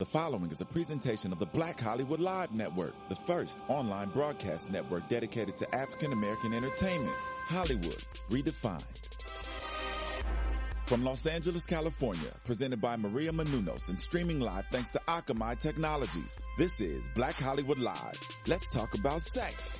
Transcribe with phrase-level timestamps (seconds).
[0.00, 4.72] The following is a presentation of the Black Hollywood Live Network, the first online broadcast
[4.72, 7.14] network dedicated to African American entertainment.
[7.46, 8.82] Hollywood redefined.
[10.86, 16.36] From Los Angeles, California, presented by Maria Menounos and streaming live thanks to Akamai Technologies.
[16.58, 18.18] This is Black Hollywood Live.
[18.48, 19.78] Let's talk about sex.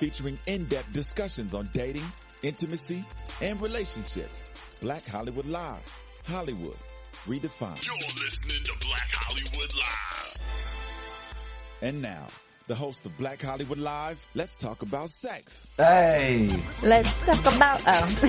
[0.00, 2.10] Featuring in-depth discussions on dating,
[2.42, 3.04] intimacy,
[3.40, 4.50] and relationships.
[4.80, 5.86] Black Hollywood Live.
[6.26, 6.74] Hollywood
[7.26, 7.84] redefined.
[7.86, 10.38] You're listening to Black Hollywood Live.
[11.82, 12.26] And now,
[12.68, 15.68] the host of Black Hollywood Live, let's talk about sex.
[15.76, 16.50] Hey,
[16.82, 17.80] Let's talk about.
[17.86, 18.16] Oh,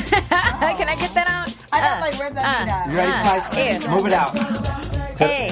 [0.78, 1.54] can I get that on?
[1.72, 2.88] I don't Uh, like where's that beat at?
[2.90, 3.58] you ready, Uh, Spice?
[3.58, 3.96] yeah.
[3.96, 5.18] Move it out.
[5.18, 5.52] Hey,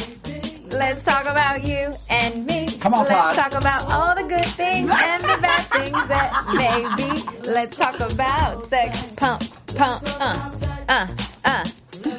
[0.69, 2.77] let's talk about you and me.
[2.79, 3.35] Come on, Let's Todd.
[3.35, 7.49] talk about all the good things and the bad things that may be.
[7.51, 9.07] Let's talk about sex.
[9.15, 9.43] Pump,
[9.75, 11.07] pump, uh, uh,
[11.45, 11.65] uh.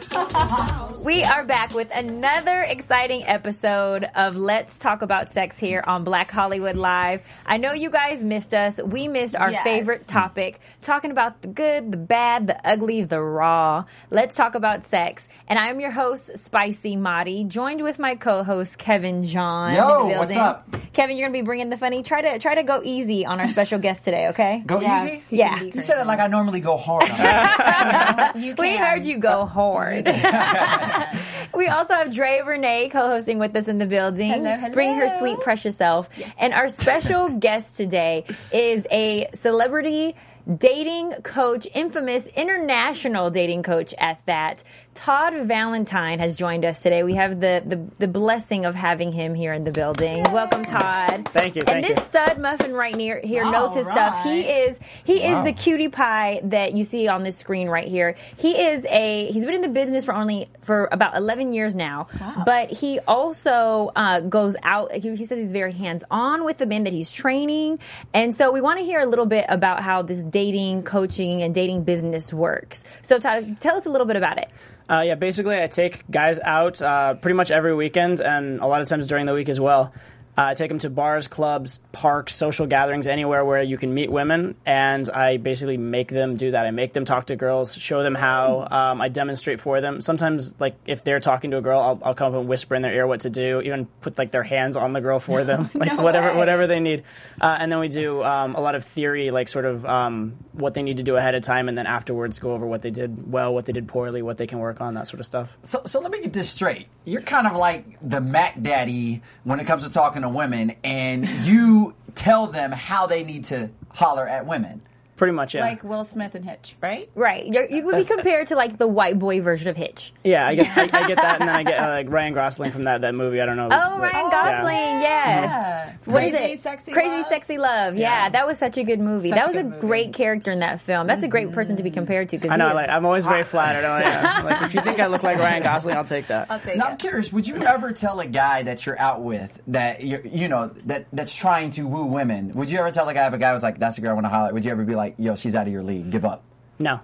[1.07, 6.33] We are back with another exciting episode of Let's Talk About Sex here on Black
[6.33, 7.23] Hollywood Live.
[7.45, 8.81] I know you guys missed us.
[8.83, 9.63] We missed our Yes.
[9.63, 13.85] favorite topic, talking about the good, the bad, the ugly, the raw.
[14.11, 15.29] Let's talk about sex.
[15.47, 19.75] And I'm your host, Spicy Mari, joined with my co-host Kevin John.
[19.77, 20.69] Yo, in the what's up?
[20.93, 22.03] Kevin, you're gonna be bringing the funny.
[22.03, 24.63] Try to try to go easy on our special guest today, okay?
[24.67, 25.37] Go Yes, easy.
[25.37, 25.63] Yeah.
[25.63, 27.09] You said it like I normally go hard.
[27.09, 27.17] On
[28.37, 28.43] it.
[28.45, 29.76] You We heard you go hard.
[31.55, 34.31] we also have Drea Renee co-hosting with us in the building.
[34.31, 34.73] Hello, hello.
[34.73, 36.09] Bring her sweet, precious self.
[36.39, 40.15] And our special guest today is a celebrity
[40.55, 44.63] dating coach, infamous international dating coach at that.
[44.97, 47.03] Todd Valentine has joined us today.
[47.03, 50.23] We have the, the, the blessing of having him here in the building.
[50.33, 51.29] Welcome, Todd.
[51.29, 52.05] Thank you, and this you.
[52.05, 54.25] stud muffin right near here All knows his stuff.
[54.25, 55.39] He is he Wow.
[55.41, 58.17] is the cutie pie that you see on this screen right here.
[58.39, 62.09] He is a he's been in the business for only for about 11 years now.
[62.19, 62.43] Wow.
[62.47, 64.93] But he also uh, goes out.
[64.95, 67.79] He, he says he's very hands on with the men that he's training,
[68.15, 71.55] and so we want to hear a little bit about how this dating, coaching, and
[71.55, 72.83] dating business works.
[73.03, 74.51] So Todd, tell us a little bit about it.
[74.89, 78.83] Uh, yeah, basically, I take guys out uh, pretty much every weekend and a lot
[78.83, 79.93] of times during the week as well.
[80.39, 84.11] Uh, I take them to bars, clubs, parks, social gatherings, anywhere where you can meet
[84.13, 86.67] women, and I basically make them do that.
[86.67, 88.69] I make them talk to girls, show them how.
[88.71, 90.01] Um, I demonstrate for them.
[90.01, 92.83] Sometimes, like if they're talking to a girl, I'll, I'll come up and whisper in
[92.83, 93.63] their ear what to do.
[93.63, 96.37] Even put like their hands on the girl for them, like No whatever way.
[96.37, 97.05] whatever they need.
[97.41, 100.75] Uh, and then we do um, a lot of theory, like sort of um, what
[100.75, 103.33] they need to do ahead of time, and then afterwards go over what they did
[103.33, 105.49] well, what they did poorly, what they can work on, that sort of stuff.
[105.63, 106.89] so, so let me get this straight.
[107.07, 111.95] You're kind of like the Mac Daddy when it comes to talking women, and you
[112.15, 114.83] tell them how they need to holler at women.
[115.17, 115.63] Pretty much, yeah.
[115.63, 117.09] Like Will Smith and Hitch, right?
[117.15, 120.13] Right, You're, you would be compared to like the white boy version of Hitch.
[120.23, 122.71] yeah, I get, I, I get that, and then I get uh, like Ryan Gosling
[122.73, 123.41] from that that movie.
[123.41, 123.67] I don't know.
[123.67, 124.31] Oh, but- Ryan yeah.
[124.31, 125.51] Gosling, yes.
[125.51, 125.93] Yeah.
[126.13, 126.63] What is Crazy, it?
[126.63, 127.27] Sexy Crazy Love?
[127.29, 127.97] Sexy Love.
[127.97, 128.29] Yeah, Yeah.
[128.31, 129.31] that was such a good movie.
[129.31, 129.81] Such that was a movie.
[129.81, 131.07] great character in that film.
[131.07, 132.49] That's a great person to be compared to.
[132.49, 132.69] I know.
[132.69, 133.85] he Like, I'm always very flattered.
[133.85, 136.51] I'm like, yeah, like, if you think I look like Ryan Gosling, I'll take that.
[136.51, 139.59] I'll take Now I'm curious, would you ever tell a guy that you're out with
[139.69, 142.53] that you're, you know, that that's trying to woo women?
[142.55, 144.15] Would you ever tell a guy if a guy was like, "That's the girl I
[144.15, 144.53] want to holler"?
[144.53, 146.43] Would you ever be like, "Yo, she's out of your league, give up"?
[146.79, 147.01] No.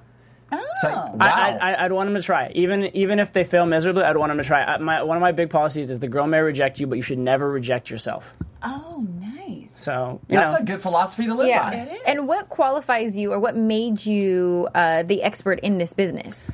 [0.82, 1.16] So, Oh.
[1.16, 1.16] wow.
[1.18, 2.50] I, I, I'd want them to try.
[2.54, 4.62] Even even if they fail miserably, I'd want them to try.
[4.62, 7.02] I, my, one of my big policies is the girl may reject you, but you
[7.02, 8.34] should never reject yourself.
[8.62, 9.72] Oh, nice.
[9.74, 11.70] So you That's know, a good philosophy to live yeah.
[11.70, 11.76] by.
[11.76, 12.02] It is.
[12.06, 16.46] And what qualifies you, or what made you uh, the expert in this business?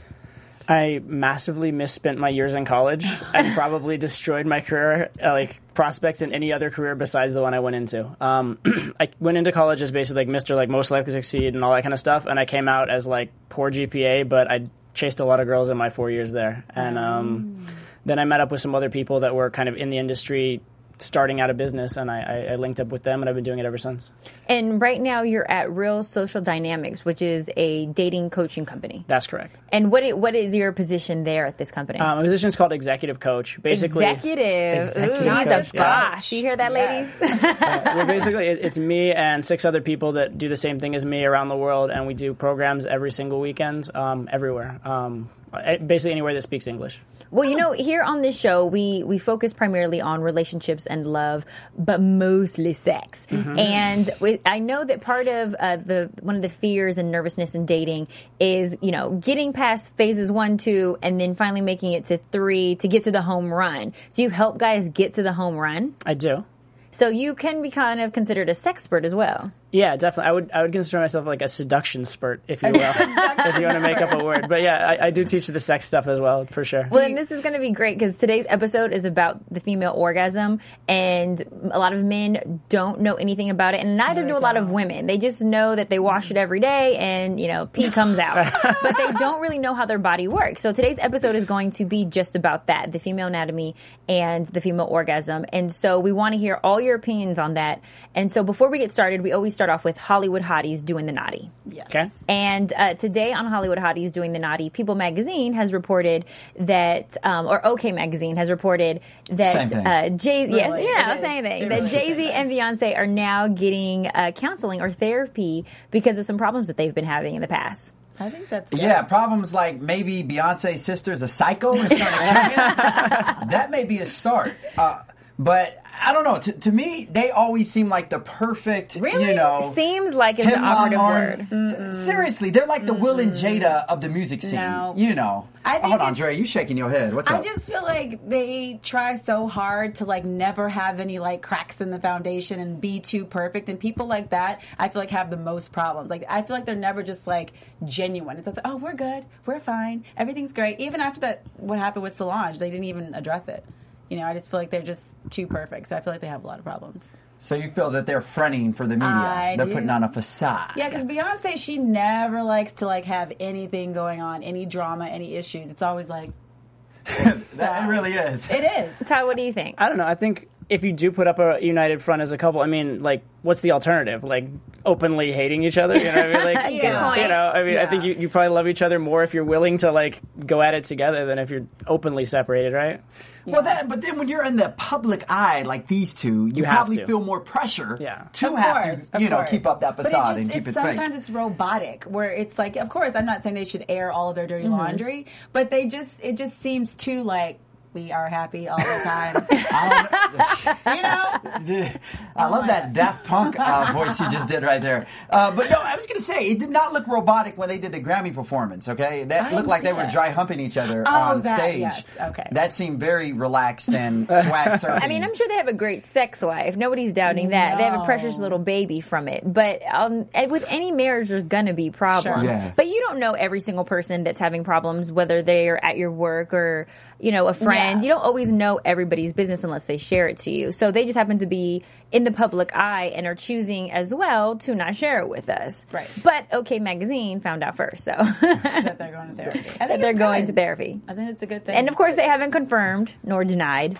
[0.69, 6.21] I massively misspent my years in college and probably destroyed my career, uh, like prospects
[6.21, 8.15] in any other career besides the one I went into.
[8.21, 8.59] Um,
[9.01, 10.55] I went into college as basically like Mr.
[10.55, 12.91] like most likely to succeed and all that kind of stuff, and I came out
[12.91, 16.33] as like poor GPA, but I chased a lot of girls in my four years
[16.33, 17.67] there, and um,
[18.05, 20.61] then I met up with some other people that were kind of in the industry.
[21.00, 23.44] Starting out a business, and I, I, I linked up with them, and I've been
[23.44, 24.10] doing it ever since.
[24.48, 29.04] And right now, you're at Real Social Dynamics, which is a dating coaching company.
[29.06, 29.58] That's correct.
[29.70, 31.98] And what i- what is your position there at this company?
[32.00, 33.62] Um, my position is called executive coach.
[33.62, 34.82] Basically, Executive.
[34.82, 36.20] Executive Ooh, coach, yeah.
[36.31, 37.12] You hear that, ladies?
[37.20, 41.05] well, basically, it, it's me and six other people that do the same thing as
[41.05, 44.81] me around the world, and we do programs every single weekend, um, everywhere.
[44.84, 47.00] Um, eh, basically, anywhere that speaks English.
[47.30, 51.44] Well, you know, here on this show, we we focus primarily on relationships and love,
[51.76, 53.20] but mostly sex.
[53.58, 57.54] And we, I know that part of uh, the one of the fears and nervousness
[57.54, 58.08] in dating
[58.40, 62.76] is, you know, getting past phases one, two, and then finally making it to three
[62.76, 63.92] to get to the home run.
[64.14, 65.94] Do you help guys get to the home run?
[66.06, 66.44] I do.
[66.90, 69.52] So you can be kind of considered a sexpert as well.
[69.70, 70.29] Yeah, definitely.
[70.29, 73.67] I would I would consider myself like a seduction spurt, if you will, if you
[73.67, 74.49] want to make up a word.
[74.49, 76.88] But yeah, I, I do teach the sex stuff as well, for sure.
[76.91, 79.93] Well, then this is going to be great because today's episode is about the female
[79.94, 84.37] orgasm, and a lot of men don't know anything about it, and neither they do
[84.37, 85.06] a lot of women.
[85.06, 88.50] They just know that they wash it every day, and you know, pee comes out,
[88.82, 90.62] but they don't really know how their body works.
[90.62, 93.76] So today's episode is going to be just about that: the female anatomy
[94.09, 95.44] and the female orgasm.
[95.53, 97.82] And so we want to hear all your opinions on that.
[98.14, 101.12] And so before we get started, we always start off with Hollywood hotties doing the
[101.12, 101.50] naughty.
[101.87, 102.12] okay.
[102.28, 106.26] And uh, today on Hollywood Hotties Doing the Naughty, People Magazine has reported
[106.60, 109.00] that, um, or OK Magazine has reported
[109.32, 111.20] that uh, Jay, yes, Really, yeah, it is.
[111.22, 111.62] same thing.
[111.64, 114.93] It That really is Jay the Z and Beyonce are now getting uh, counseling or
[114.93, 117.90] therapy because of some problems that they've been having in the past.
[118.20, 118.78] I think that's good.
[118.81, 123.49] Yeah, problems like maybe Beyonce's sister's a psycho and started.
[123.50, 124.54] That may be a start.
[124.76, 125.00] Uh,
[125.38, 126.38] but I don't know.
[126.38, 129.29] To, to me, they always seem like the perfect, Really?
[129.29, 129.73] you know.
[129.75, 131.46] Seems like it's the operative on- word.
[131.90, 134.61] S- Seriously, they're like the Will and Jada of the music scene.
[134.61, 134.94] No.
[134.96, 135.49] You know.
[135.64, 136.37] I Hold on, Dre.
[136.37, 137.14] You shaking your head.
[137.14, 137.44] What's I up?
[137.44, 141.90] just feel like they try so hard to like never have any like cracks in
[141.90, 143.69] the foundation and be too perfect.
[143.69, 146.11] And people like that, I feel like have the most problems.
[146.11, 147.52] Like I feel like they're never just like
[147.85, 148.38] genuine.
[148.38, 150.81] It's just like, oh, we're good, we're fine, everything's great.
[150.81, 153.62] Even after that, what happened with Solange, they didn't even address it.
[154.08, 155.88] You know, I just feel like they're just too perfect.
[155.88, 157.02] So I feel like they have a lot of problems.
[157.38, 159.08] so you feel that they're fronting for the media.
[159.08, 159.72] I they're do.
[159.75, 160.72] putting on a facade.
[160.76, 165.34] Yeah, because Beyonce, she never likes to like have anything going on, any drama, any
[165.34, 165.70] issues.
[165.70, 166.30] It's always like
[167.04, 168.48] that it really is.
[168.50, 169.08] it is.
[169.08, 169.76] Todd, what do you think?
[169.78, 170.06] I don't know.
[170.06, 173.00] I think if you do put up a united front as a couple, I mean,
[173.03, 174.23] like, what's the alternative?
[174.23, 174.49] Like,
[174.85, 175.97] openly hating each other?
[175.97, 176.38] You know what I mean?
[176.44, 177.23] Like, Good point.
[177.23, 179.44] You know, I mean, I think you, you probably love each other more if you're
[179.44, 183.00] willing to, like, go at it together than if you're openly separated, right?
[183.47, 186.65] Well, that, but then when you're in the public eye like these two, you, You
[186.65, 187.06] have probably to.
[187.06, 188.25] feel more pressure Yeah.
[188.35, 189.50] to Of have course, to, you know, course.
[189.50, 191.19] keep up that But facade just- and keep it's, it sometimes fake.
[191.19, 194.35] it's robotic where it's like of course i'm not saying they should air all of
[194.37, 194.73] their dirty Mm-hmm.
[194.75, 197.59] laundry but they just it just seems too like
[197.99, 199.47] we are happy all the time
[200.97, 201.89] you know,
[202.37, 205.06] I love that Daft Punk uh, voice you just did right there.
[205.31, 207.79] Uh, but no, I was going to say it did not look robotic when they
[207.79, 208.89] did the Grammy performance.
[208.89, 211.59] Okay, that didn't looked like they see were dry humping each other Oh, on that-
[211.59, 211.81] stage.
[211.81, 212.49] yes, okay.
[212.53, 215.03] that seemed very relaxed and swag surfing.
[215.03, 216.77] I mean, I'm sure they have a great sex life.
[216.77, 217.79] Nobody's doubting that.
[217.79, 219.43] They have a precious little baby from it.
[219.45, 222.43] But um, with any marriage, there's gonna be problems.
[222.43, 222.50] Sure.
[222.50, 222.73] Yeah.
[222.77, 226.53] But you don't know every single person that's having problems, whether they're at your work
[226.55, 226.87] or
[227.19, 228.00] you know a friend.
[228.00, 228.03] Yeah.
[228.03, 230.73] You don't always know everybody's business unless they share it to you.
[230.73, 234.56] So they just happen to be in the public eye and are choosing as well
[234.56, 235.84] to not share it with us.
[235.93, 236.08] Right.
[236.22, 240.00] But OK Magazine found out first, so that they're going to therapy I that think
[240.00, 241.00] they're it's going to therapy.
[241.08, 243.99] i think it's a good thing And of course, they haven't confirmed nor denied,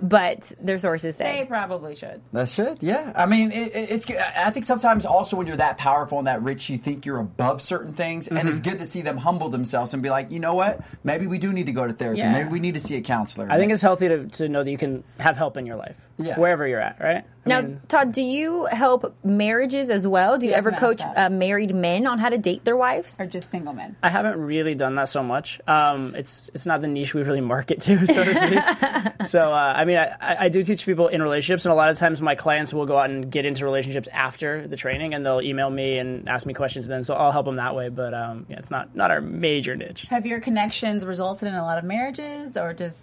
[0.00, 3.12] but their sources say they probably should That should, yeah.
[3.16, 4.06] I mean, it, it- it's.
[4.10, 7.60] I think sometimes also when you're that powerful and that rich, you think you're above
[7.62, 8.48] certain things, and Mm-hmm.
[8.48, 10.80] it's good to see them humble themselves and be like, you know what?
[11.02, 12.18] Maybe we do need to go to therapy.
[12.20, 12.32] Yeah.
[12.32, 13.48] Maybe we need to see a counselor.
[13.50, 15.96] I think it's healthy to, to know that you can have help in your life,
[16.18, 16.38] Yeah.
[16.38, 17.24] wherever you're at, right?
[17.52, 20.38] I Now, mean, Todd, do you help marriages as well?
[20.38, 23.18] Do you Yes, ever coach uh, married men on how to date their wives?
[23.20, 25.60] or just single men I haven't really done that so much.
[25.66, 29.26] Um, it's it's not the niche we really market to, so to speak.
[29.26, 31.90] so uh, I mean, I, I I do teach people in relationships, and a lot
[31.90, 35.24] of times my clients will go out and get into relationships after the training, and
[35.24, 36.86] they'll email me and ask me questions.
[36.86, 37.88] Then, so I'll help them that way.
[37.88, 40.06] But um, yeah, it's not not our major niche.
[40.10, 42.98] have your connections resulted in a lot of marriages or just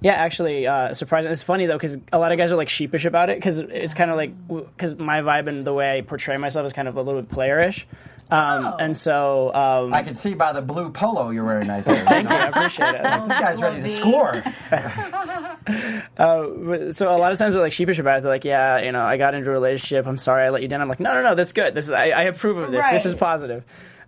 [0.00, 1.32] Yeah, actually, uh, surprising.
[1.32, 3.94] It's funny though because a lot of guys are like sheepish about it because it's
[3.94, 6.96] kind of like because my vibe and the way I portray myself is kind of
[6.96, 7.84] a little bit playerish,
[8.30, 8.76] um, Oh.
[8.78, 12.04] and so um, I can see by the blue polo you're wearing right there.
[12.04, 13.02] thank you, I appreciate it.
[13.02, 14.42] This guy's ready to score.
[16.92, 18.22] so a lot of times they're like sheepish about it.
[18.22, 20.06] They're like, "Yeah, you know, I got into a relationship.
[20.06, 21.74] I'm sorry I let you down." I'm like, "No, no, no, that's good.
[21.74, 22.86] This is I, I approve of this.
[22.90, 23.64] This is positive."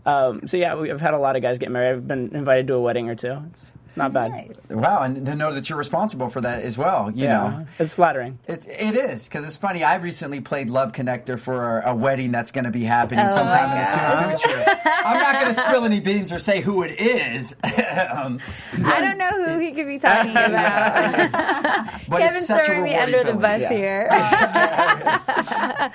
[0.07, 1.97] Um, so yeah, we, I've had a lot of guys get married.
[1.97, 3.37] I've been invited to a wedding or two.
[3.51, 4.31] It's it's not bad.
[4.31, 7.11] nice Wow, and to know that you're responsible for that as well.
[7.11, 8.39] You Yeah, know, it's flattering.
[8.47, 9.85] It, it is because it's funny.
[9.85, 13.35] I recently played Love Connector for a, a wedding that's going to be happening Oh
[13.35, 14.65] sometime my in the soon future.
[14.85, 18.41] I'm not going to spill any beans or say who it is, um,
[18.85, 21.91] I don't know who he could be talking about.
[22.09, 23.69] but Kevin's it's such a throwing me rewarding under the bus Yeah.
[23.73, 24.09] here.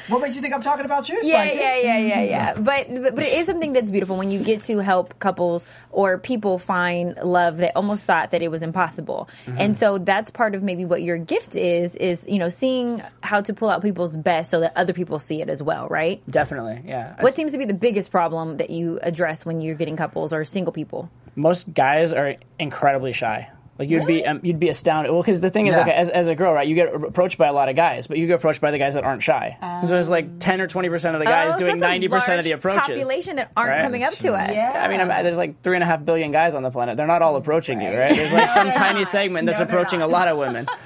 [0.08, 1.60] What makes you think I'm talking about you, yeah, Spicy?
[1.60, 2.54] yeah, yeah, yeah, yeah.
[2.56, 6.58] But but it is something that's beautiful when you get to help couples or people
[6.60, 9.30] find love that almost thought that it was impossible.
[9.46, 9.58] Mm-hmm.
[9.60, 13.42] And so that's part of maybe what your gift is is you know seeing how
[13.42, 16.22] to pull out people's best so that other people see it as well, right?
[16.30, 17.22] Definitely, yeah.
[17.22, 20.46] What seems to be the biggest problem that you address when you're getting couples or
[20.46, 21.10] single people?
[21.36, 23.50] most guys are incredibly shy.
[23.80, 25.12] Like you'd be um, you'd be astounded.
[25.12, 25.82] Well, because the thing is, Yeah.
[25.82, 28.18] like as, as a girl, right, you get approached by a lot of guys, but
[28.20, 29.58] you get approached by the guys that aren't shy.
[29.88, 32.08] so it's like ten or twenty percent of the guys Oh, doing that's a ninety
[32.08, 32.82] percent of large the approaches.
[32.88, 33.82] Population that aren't Right.
[33.82, 34.52] coming up to us.
[34.54, 34.74] Yeah.
[34.76, 36.98] I mean, I'm, there's like three and a half billion guys on the planet.
[36.98, 38.14] They're not all approaching you, right?
[38.16, 40.10] There's like some tiny segment that's No, approaching not.
[40.10, 40.68] a lot of women.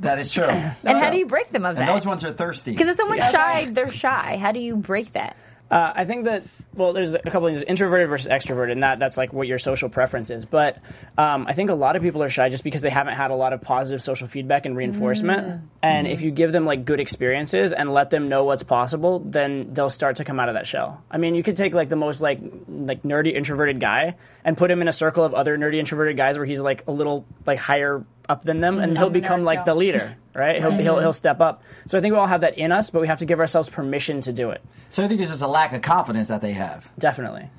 [0.00, 0.44] That is true.
[0.44, 1.92] And how do you break them of And that?
[1.92, 2.70] those ones are thirsty.
[2.72, 3.32] Because if someone's Yes.
[3.32, 4.36] shy, they're shy.
[4.36, 5.36] How do you break that?
[5.70, 6.44] Uh, I think that
[6.76, 9.58] well, there's a couple of things: introverted versus extroverted, and that that's like what your
[9.58, 10.44] social preference is.
[10.44, 10.78] But
[11.16, 13.34] um, I think a lot of people are shy just because they haven't had a
[13.34, 15.62] lot of positive social feedback and reinforcement.
[15.82, 19.72] And if you give them like good experiences and let them know what's possible, then
[19.72, 21.02] they'll start to come out of that shell.
[21.10, 24.70] I mean, you could take like the most like like nerdy introverted guy and put
[24.70, 27.58] him in a circle of other nerdy introverted guys where he's like a little like
[27.58, 30.16] higher up than them, and he'll become like the leader.
[30.34, 30.60] Right?
[30.60, 31.62] He'll, he'll he'll step up.
[31.86, 33.70] So I think we all have that in us, but we have to give ourselves
[33.70, 34.62] permission to do it.
[34.90, 36.90] So I think it's just a lack of confidence that they have.
[36.98, 37.50] Definitely.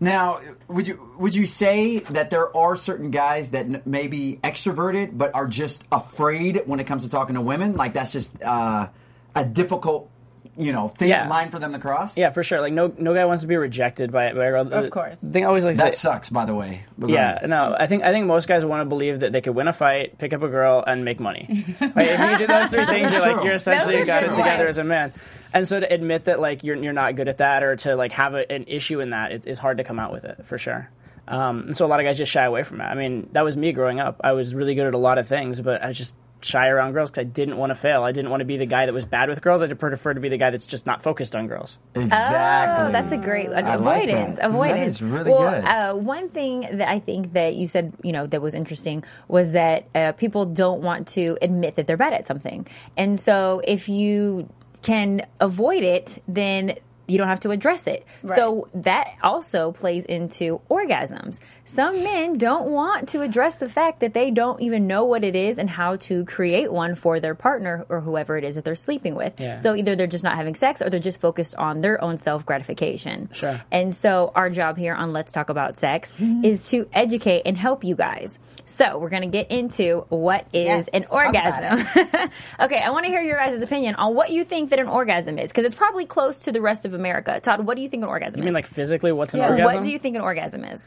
[0.00, 4.40] Now, would you would you say that there are certain guys that n- may be
[4.42, 7.76] extroverted but are just afraid when it comes to talking to women?
[7.76, 8.88] Like that's just uh,
[9.34, 10.10] a difficult,
[10.56, 11.28] you know, thing, Yeah.
[11.28, 12.16] line for them to cross.
[12.16, 12.60] Yeah, for sure.
[12.60, 14.72] Like no no guy wants to be rejected by by a girl.
[14.72, 15.16] Of course.
[15.22, 16.30] The thing I always like to that say, sucks.
[16.30, 16.84] By the way.
[16.96, 17.50] But yeah, ahead.
[17.50, 17.76] no.
[17.78, 20.18] I think I think most guys want to believe that they could win a fight,
[20.18, 21.64] pick up a girl, and make money.
[21.80, 24.32] Like, if you do those three things, you're like you're essentially Those are got it
[24.32, 25.12] together as a man.
[25.52, 28.12] And so to admit that like you're you're not good at that, or to like
[28.12, 30.58] have a, an issue in that, it's, it's hard to come out with it for
[30.58, 30.88] sure.
[31.26, 32.84] Um, and so a lot of guys just shy away from it.
[32.84, 34.20] I mean, that was me growing up.
[34.22, 37.10] I was really good at a lot of things, but I just shy around girls
[37.10, 38.02] because I didn't want to fail.
[38.02, 39.62] I didn't want to be the guy that was bad with girls.
[39.62, 41.78] I prefer to be the guy that's just not focused on girls.
[41.94, 42.86] exactly.
[42.86, 44.36] Oh, that's a great like avoidance.
[44.36, 44.46] that.
[44.46, 44.78] Avoidance.
[44.78, 45.64] That is really well, good.
[45.64, 49.52] Uh, one thing that I think that you said, you know, that was interesting was
[49.52, 53.88] that uh, people don't want to admit that they're bad at something, and so if
[53.88, 54.48] you
[54.82, 56.74] can avoid it, then
[57.06, 58.06] you don't have to address it.
[58.26, 61.38] So that also plays into orgasms.
[61.66, 65.34] Some men don't want to address the fact that they don't even know what it
[65.34, 68.74] is and how to create one for their partner or whoever it is that they're
[68.74, 69.32] sleeping with.
[69.38, 69.56] Yeah.
[69.56, 72.44] So either they're just not having sex or they're just focused on their own self
[72.44, 73.30] gratification.
[73.32, 73.62] Sure.
[73.70, 76.44] And so our job here on Let's Talk About Sex mm-hmm.
[76.44, 78.38] is to educate and help you guys.
[78.76, 82.30] So we're going to get into what is Yes, an let's talk about orgasm.
[82.60, 85.38] okay, I want to hear your guys' opinion on what you think that an orgasm
[85.38, 87.38] is because it's probably close to the rest of America.
[87.40, 88.44] Todd, what do you think an orgasm I is?
[88.46, 89.50] mean, like physically, what's an Yeah.
[89.50, 89.64] orgasm?
[89.74, 90.80] what do you think an orgasm is?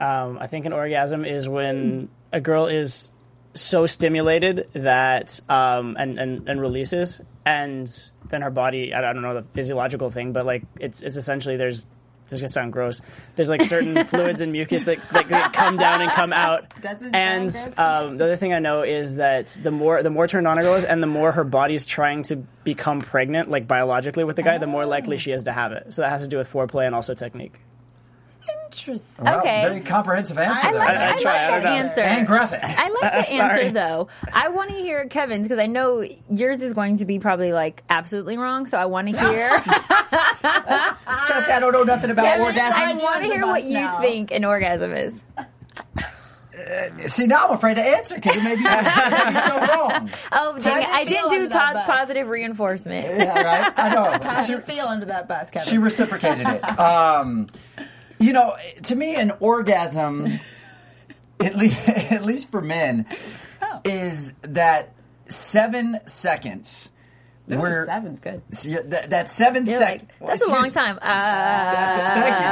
[0.00, 3.10] Um, I think an orgasm is when a girl is
[3.54, 7.88] so stimulated that um, and, and and releases, and
[8.28, 8.92] then her body.
[8.94, 11.86] I don't know the physiological thing, but like it's it's essentially there's.
[12.24, 13.00] This is gonna sound gross.
[13.34, 16.64] There's like certain fluids and mucus that, like, that come down and come out.
[17.12, 20.58] And um, the other thing I know is that the more the more turned on
[20.58, 24.36] a girl is, and the more her body's trying to become pregnant, like biologically with
[24.36, 25.92] the guy, the more likely she is to have it.
[25.94, 27.54] So that has to do with foreplay and also technique.
[28.78, 29.24] Interesting.
[29.24, 29.62] Well, Okay.
[29.62, 30.80] Very comprehensive answer I there.
[30.80, 32.00] like, I- I I like try, I that answer.
[32.00, 32.60] and graphic.
[32.62, 33.60] I like that Sorry.
[33.66, 34.08] answer though.
[34.32, 37.82] I want to hear Kevin's because I know yours is going to be probably like
[37.88, 38.66] absolutely wrong.
[38.66, 39.48] So I want to hear.
[39.60, 42.72] Just, I don't know nothing about orgasm.
[42.74, 44.00] I want to hear what you now.
[44.00, 45.14] think an orgasm is.
[47.06, 50.10] See, now I'm afraid to answer because it may be, it may be so wrong.
[50.32, 50.88] Oh, dang it.
[50.88, 51.86] you I didn't do Todd's bus?
[51.86, 53.06] positive reinforcement.
[53.18, 53.72] Yeah, right?
[53.76, 54.04] I know.
[54.22, 55.68] How do you She- feel under that bus, Kevin?
[55.68, 56.78] she reciprocated it.
[56.78, 57.48] Um,
[58.18, 60.38] you know, to me, an orgasm,
[61.40, 63.06] at least, at least for men,
[63.62, 63.80] Oh.
[63.84, 64.92] is that
[65.28, 66.90] seven seconds.
[67.52, 68.40] Ooh, where seven's good.
[68.52, 70.10] see, that, that 7 You're seconds.
[70.18, 70.98] like, that's a long time.
[71.02, 72.46] Uh, Thank you,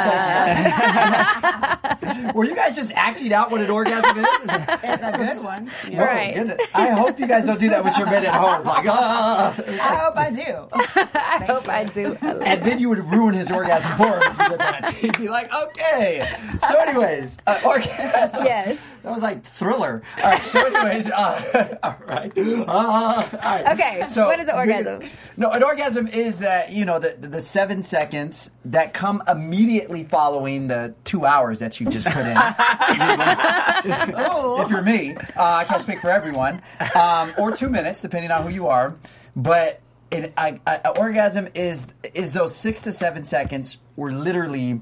[2.03, 2.33] thank you.
[2.35, 4.27] Were you guys just acting out what an orgasm is?
[4.43, 5.71] Is that- It's a good one.
[5.87, 6.35] Oh, Right.
[6.35, 6.61] goodness.
[6.75, 8.67] I hope you guys don't do that with your men at home.
[8.73, 9.55] Like, ah.
[9.67, 10.69] I hope I do.
[11.15, 12.17] I hope I do.
[12.23, 14.93] and then you would ruin his orgasm for him if you did that.
[14.95, 16.27] He'd be like, okay.
[16.69, 18.45] So, anyways, uh, orgasm.
[18.45, 18.79] Yes.
[19.03, 20.03] That was like thriller.
[20.19, 20.43] All right.
[20.47, 22.33] So, anyways, uh, all right.
[22.37, 23.67] Uh, all right.
[23.73, 25.01] Okay, what is an orgasm?
[25.37, 30.69] No, an orgasm is that you know the the seven seconds that come immediately following
[30.69, 32.37] the two hours that you just put in.
[34.65, 36.63] if you're me, uh, I can't speak for everyone,
[36.95, 38.97] um, or two minutes, depending on who you are.
[39.35, 39.81] But
[40.13, 40.61] an
[40.97, 44.81] orgasm is is those six to seven seconds where literally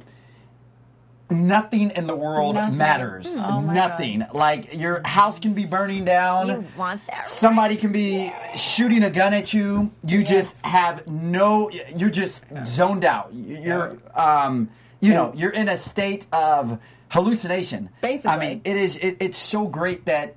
[1.31, 2.77] nothing in the world Nothing.
[2.77, 3.35] matters.
[3.35, 3.41] Hmm.
[3.41, 4.25] Oh my nothing.
[4.33, 6.49] Like your house can be burning down.
[6.49, 7.27] You want that?
[7.27, 9.91] Somebody can be shooting a gun at you.
[10.05, 11.71] You just have no.
[11.71, 13.33] You're just zoned out.
[13.35, 14.71] You're, um,
[15.01, 17.91] you know, you're in a state of hallucination.
[18.01, 18.31] Basically.
[18.31, 18.97] I mean, it is.
[18.97, 20.37] It, it's so great that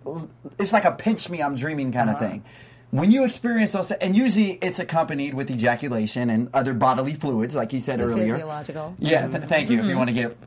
[0.58, 2.28] it's like a pinch me, I'm dreaming kind of uh-huh.
[2.28, 2.44] thing.
[2.92, 7.74] When you experience those, and usually it's accompanied with ejaculation and other bodily fluids, like
[7.74, 8.36] you said earlier.
[8.36, 8.96] Physiological.
[9.00, 9.80] Yeah, th- thank you.
[9.80, 9.98] If you mm-hmm.
[9.98, 10.38] want to get,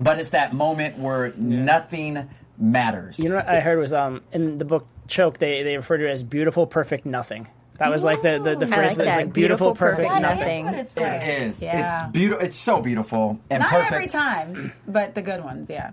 [0.00, 2.28] but it's that moment where nothing
[2.58, 3.18] matters.
[3.18, 6.06] You know what I heard was um in the book Choke they they refer to
[6.08, 7.46] it as beautiful perfect nothing.
[7.78, 9.24] That was like the the, the I phrase like that's that.
[9.24, 10.64] like beautiful, perfect, That is nothing.
[10.66, 11.22] what it's like.
[11.22, 11.62] it is.
[11.62, 11.80] Yeah.
[12.04, 12.44] It's beautiful.
[12.46, 13.92] It's so beautiful and Not perfect.
[13.92, 15.92] every time, but the good ones, yeah.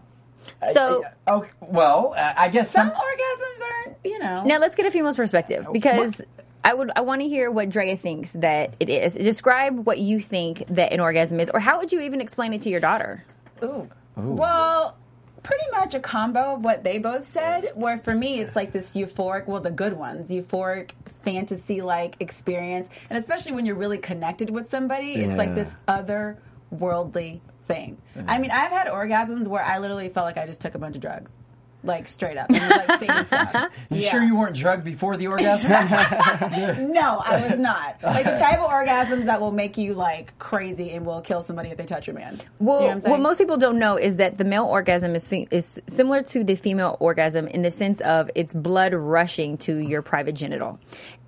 [0.74, 2.96] So Okay, well, uh, I guess Some some.
[2.98, 4.44] orgasms aren't, you know.
[4.44, 6.20] now let's get a female's perspective because
[6.64, 9.14] I would I want to hear what Drea thinks that it is.
[9.14, 12.64] Describe what you think that an orgasm is, or how would you even explain it
[12.64, 13.24] to your daughter?
[13.64, 13.90] Ooh.
[14.16, 14.98] Well,
[15.44, 17.72] pretty much a combo of what they both said.
[17.76, 22.90] Where for me, it's like this euphoric, well, the good ones, euphoric fantasy like experience.
[23.10, 25.56] And especially when you're really connected with somebody, it's like Yeah.
[25.56, 25.72] this
[26.72, 27.98] otherworldly thing.
[28.28, 30.96] I mean, I've had orgasms where I literally felt like I just took a bunch
[30.96, 31.38] of drugs.
[31.84, 33.54] Like straight up, and like stuff.
[33.92, 34.10] You Yeah.
[34.10, 35.70] sure you weren't drugged before the orgasm?
[36.92, 37.98] No, I was not.
[38.04, 41.70] Like the type of orgasms that will make you like crazy and will kill somebody
[41.70, 42.40] if they touch your man.
[42.60, 43.12] Well, you know what, I'm saying?
[43.12, 46.44] what most people don't know is that the male orgasm is fe- is similar to
[46.44, 50.80] the female orgasm in the sense of it's blood rushing to your private genital,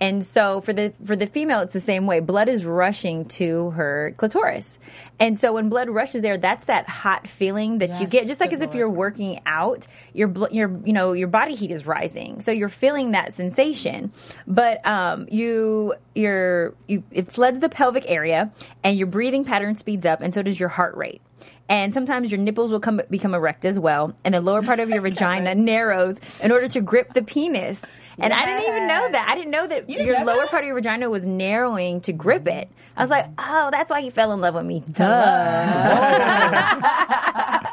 [0.01, 2.19] and so for the for the female it's the same way.
[2.19, 4.77] Blood is rushing to her clitoris,
[5.19, 8.53] and so when blood rushes there, that's that hot feeling that you get, just like
[8.53, 9.87] as if you're working out.
[10.13, 14.11] Your your you know your body heat is rising, so you're feeling that sensation,
[14.47, 18.51] but um you your you it floods the pelvic area,
[18.83, 21.21] and your breathing pattern speeds up, and so does your heart rate.
[21.67, 24.89] And sometimes your nipples will come become erect as well, and the lower part of
[24.89, 27.83] your vagina narrows in order to grip the penis.
[28.21, 29.27] And I didn't even know that.
[29.29, 30.49] I didn't know that your lower that?
[30.49, 32.69] part of your vagina was narrowing to grip it.
[32.95, 34.83] I was like, oh, that's why he fell in love with me.
[34.91, 35.05] Duh.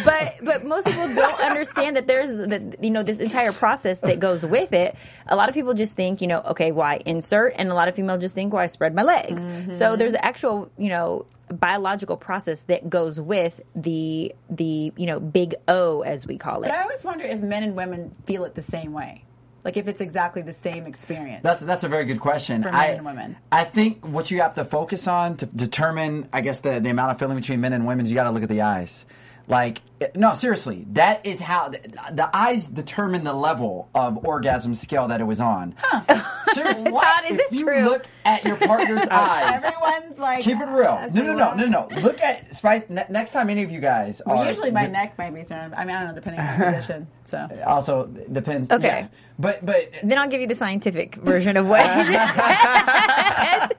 [0.05, 4.19] but but most people don't understand that there's that you know this entire process that
[4.19, 4.95] goes with it.
[5.27, 7.95] A lot of people just think you know okay why insert, and a lot of
[7.95, 9.45] females just think why spread my legs.
[9.77, 15.55] So there's actual you know biological process that goes with the the you know big
[15.67, 16.67] O as we call it.
[16.67, 19.25] But I always wonder if men and women feel it the same way.
[19.63, 21.41] Like if it's exactly the same experience.
[21.41, 22.61] That's that's a very good question.
[22.61, 23.37] For men I, and women.
[23.51, 27.11] I think what you have to focus on to determine, I guess, the, the amount
[27.11, 29.05] of feeling between men and women is you got to look at the eyes.
[29.47, 29.81] Like,
[30.15, 31.79] no, seriously, that is how the,
[32.13, 35.75] the eyes determine the level of orgasm scale that it was on.
[36.53, 37.81] Seriously, Todd, is if this you true?
[37.83, 39.63] look at your partner's eyes.
[39.63, 41.07] Everyone's like, Keep it real.
[41.13, 41.87] No, no, no, no, no.
[42.01, 42.83] Look at Spice.
[42.89, 45.43] Ne- next time any of you guys Well, are usually my de- neck might be
[45.43, 45.73] thrown.
[45.75, 47.07] I mean, I don't know, depending on the position.
[47.27, 48.71] So Also depends.
[48.71, 48.87] Okay.
[48.87, 49.07] yeah.
[49.37, 53.77] But but then I'll give you the scientific version of what you just said.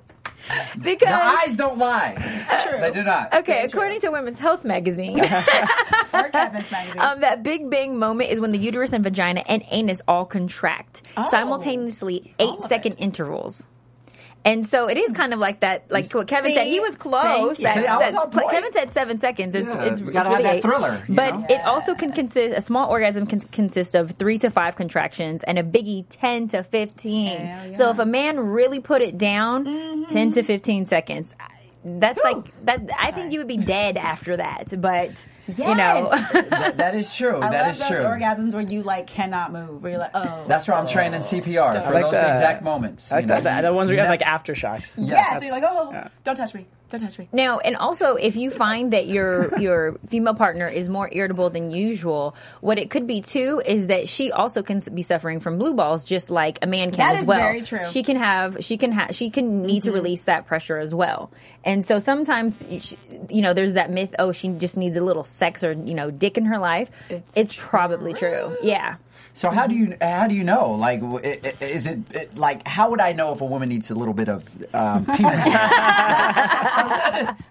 [0.83, 2.15] because the eyes don't lie.
[2.63, 2.81] True.
[2.81, 3.35] They do not.
[3.35, 5.17] Okay, according to Women's Health magazine,
[6.13, 6.99] magazine.
[6.99, 11.03] um, that big bang moment is when the uterus and vagina and anus all contract
[11.31, 13.63] simultaneously, eight second intervals.
[14.47, 16.69] And so it is kind of like that, like what Kevin said.
[16.69, 17.59] He was close.
[17.59, 19.55] That- See, was that- Kevin said seven seconds.
[19.57, 21.47] It's, Yeah, it's, gotta have really that thriller, But know?
[21.51, 22.57] it also can consist.
[22.57, 26.63] A small orgasm can consist of three to five contractions, and a biggie ten to
[26.63, 27.39] fifteen.
[27.39, 30.05] Hell So if a man really put it down, mm-hmm.
[30.13, 31.29] ten to fifteen seconds.
[31.85, 32.89] That's like that.
[32.99, 34.81] I think you would be dead after that.
[34.81, 35.11] But
[35.49, 37.37] you know, That- that is true.
[37.41, 37.99] I that love is those true.
[37.99, 39.83] orgasms where you like cannot move.
[39.83, 40.45] Where you're like, oh.
[40.49, 41.25] That's where I'm training oh.
[41.25, 43.13] CPR for like those the- exact moments.
[43.13, 43.41] I like you know?
[43.43, 44.93] that, the ones where you have like aftershocks.
[44.97, 45.09] Yes.
[45.09, 45.39] Yes.
[45.39, 46.67] So you're like, oh, don't touch me.
[46.89, 47.29] Don't touch me.
[47.33, 51.73] Now, and also, if you find that your your female partner is more irritable than
[51.73, 55.75] usual, what it could be too is that she also can be suffering from blue
[55.75, 57.39] balls, just like a man can That as is well.
[57.39, 57.85] very true.
[57.85, 59.97] She can have, she can have, she can need to mm-hmm.
[59.97, 61.31] release that pressure as well.
[61.65, 62.61] And so sometimes,
[63.29, 66.11] you know, there's that myth: oh, she just needs a little sex or you know,
[66.11, 66.91] dick in her life.
[67.09, 68.57] It's, It's probably true.
[68.63, 68.97] Yeah.
[69.37, 70.71] So how do you how do you know?
[70.73, 73.69] Like, w- i- i- is it, it like how would I know if a woman
[73.69, 74.43] needs a little bit of
[74.75, 75.45] um, penis?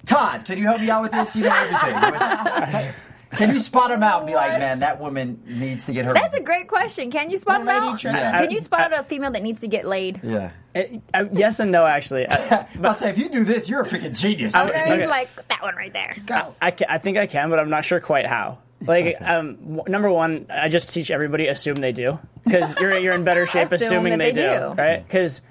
[0.06, 1.36] Todd, can you help me out with this?
[1.36, 2.94] You know everything.
[3.32, 6.14] Can you spot them out and be like, man, that woman needs to get her?
[6.14, 7.12] That's a great question.
[7.12, 8.04] Can you spot The them out?
[8.04, 8.40] Yeah.
[8.40, 10.22] Can you spot out a female that needs to get laid?
[10.24, 10.52] yeah.
[10.74, 12.28] It- uh, yes and no, actually.
[12.30, 14.56] I, I'll say if you do this, you're a freaking genius.
[14.56, 15.00] Okay.
[15.02, 16.16] He's like that one right there.
[16.26, 16.56] Go.
[16.62, 18.58] I, ca- I think I can, but I'm not sure quite how.
[18.88, 23.14] Like, um, w- number one, I just teach everybody assume they do because you're you're
[23.14, 24.74] in better shape Assume assuming that they, they do, do.
[24.82, 25.04] right?
[25.08, 25.42] Because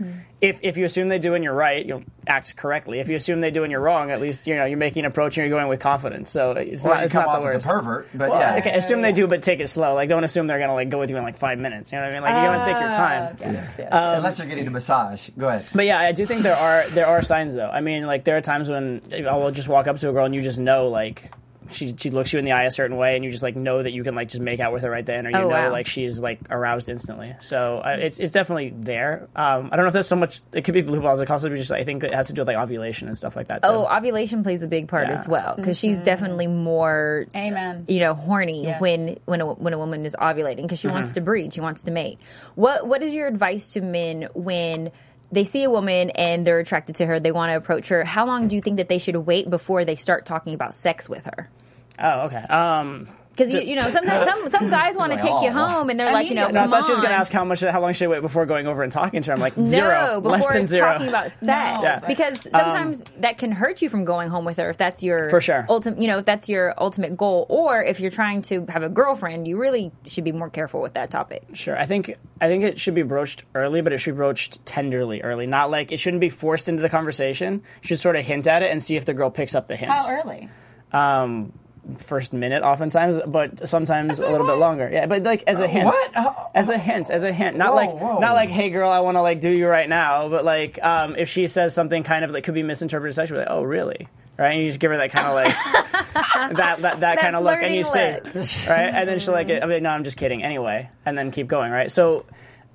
[0.40, 3.00] if if you assume they do and you're right, you'll act correctly.
[3.00, 5.10] If you assume they do and you're wrong, at least you know you're making an
[5.10, 6.30] approach and you're going with confidence.
[6.30, 7.66] So it's Well, not you it's come not the off as worst.
[7.66, 8.56] a pervert, but Well, yeah.
[8.58, 9.94] okay, assume they do, but take it slow.
[9.94, 11.90] Like, don't assume they're gonna like go with you in like five minutes.
[11.92, 12.22] You know what I mean?
[12.22, 13.36] Like, you're gonna take your time.
[13.40, 13.88] Uh, yes, yes.
[13.92, 15.30] Unless you're getting a massage.
[15.38, 15.66] Go ahead.
[15.74, 17.68] But yeah, I do think there are there are signs though.
[17.70, 20.26] I mean, like there are times when I will just walk up to a girl
[20.26, 21.30] and you just know like
[21.70, 23.82] she she looks you in the eye a certain way, and you just like know
[23.82, 25.48] that you can like just make out with her right then, or you Oh, know
[25.48, 25.70] wow.
[25.72, 27.34] like she's like aroused instantly.
[27.40, 29.28] So uh, it's it's definitely there.
[29.34, 30.40] Um, I don't know if that's so much.
[30.52, 31.20] It could be blue balls.
[31.20, 33.16] It could also be just I think it has to do with like ovulation and
[33.16, 33.62] stuff like that.
[33.62, 33.68] Too.
[33.70, 35.14] Oh, ovulation plays a big part Yeah.
[35.14, 37.84] as well because she's definitely more, Amen.
[37.88, 38.80] you know, horny Yes.
[38.80, 40.94] when when a, when a woman is ovulating because she Mm-hmm.
[40.96, 42.18] wants to breed, she wants to mate.
[42.54, 44.90] What what is your advice to men when
[45.34, 48.04] they see a woman and they're attracted to her, they want to approach her?
[48.04, 51.08] How long do you think that they should wait before they start talking about sex
[51.08, 51.50] with her?
[51.98, 52.42] oh, okay.
[52.42, 55.90] Um, Because you, you know sometimes some some guys want to take you oh, home
[55.90, 57.16] and they're I like mean, you know no, I come thought she was going to
[57.16, 59.34] ask how much, how long should I wait before going over and talking to her.
[59.34, 60.92] I'm like No, zero, before less than zero.
[60.92, 61.40] talking about sex,
[61.82, 62.00] Yeah.
[62.06, 65.40] because sometimes that can hurt you from going home with her if that's your For
[65.40, 65.66] sure.
[65.68, 68.88] ultimate, you know, if that's your ultimate goal, or if you're trying to have a
[68.88, 71.42] girlfriend, you really should be more careful with that topic.
[71.54, 71.76] Sure.
[71.76, 75.22] I think I think it should be broached early, but it should be broached tenderly
[75.22, 75.46] early.
[75.46, 77.62] Not like it shouldn't be forced into the conversation.
[77.82, 79.76] You should sort of hint at it and see if the girl picks up the
[79.76, 79.90] hint.
[79.90, 80.48] How early?
[80.92, 81.52] Um,
[81.98, 84.88] first minute, oftentimes, but sometimes a little bit longer.
[84.92, 85.86] Yeah, but like as a hint.
[85.86, 86.10] What?
[86.16, 88.18] Oh, As a hint, as a hint, not Whoa, like whoa.
[88.18, 91.16] not like, hey girl, I want to like do you right now, but like um,
[91.16, 94.52] if she says something kind of that could be misinterpreted sexually, like, oh really, right?
[94.52, 95.54] And you just give her that kind of like
[96.56, 98.20] that that, that, kind of look, and you say,
[98.68, 100.42] right, and then she'll like, I mean, no, I'm just kidding.
[100.42, 101.90] Anyway, and then keep going, right?
[101.90, 102.26] So.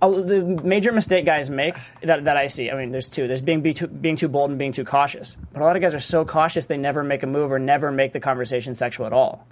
[0.02, 3.28] Uh, The major mistake guys make that, that I see, I mean, there's two.
[3.28, 5.38] There's being be too, being too bold and being too cautious.
[5.54, 7.92] But a lot of guys are so cautious they never make a move or never
[7.92, 9.48] make the conversation sexual at all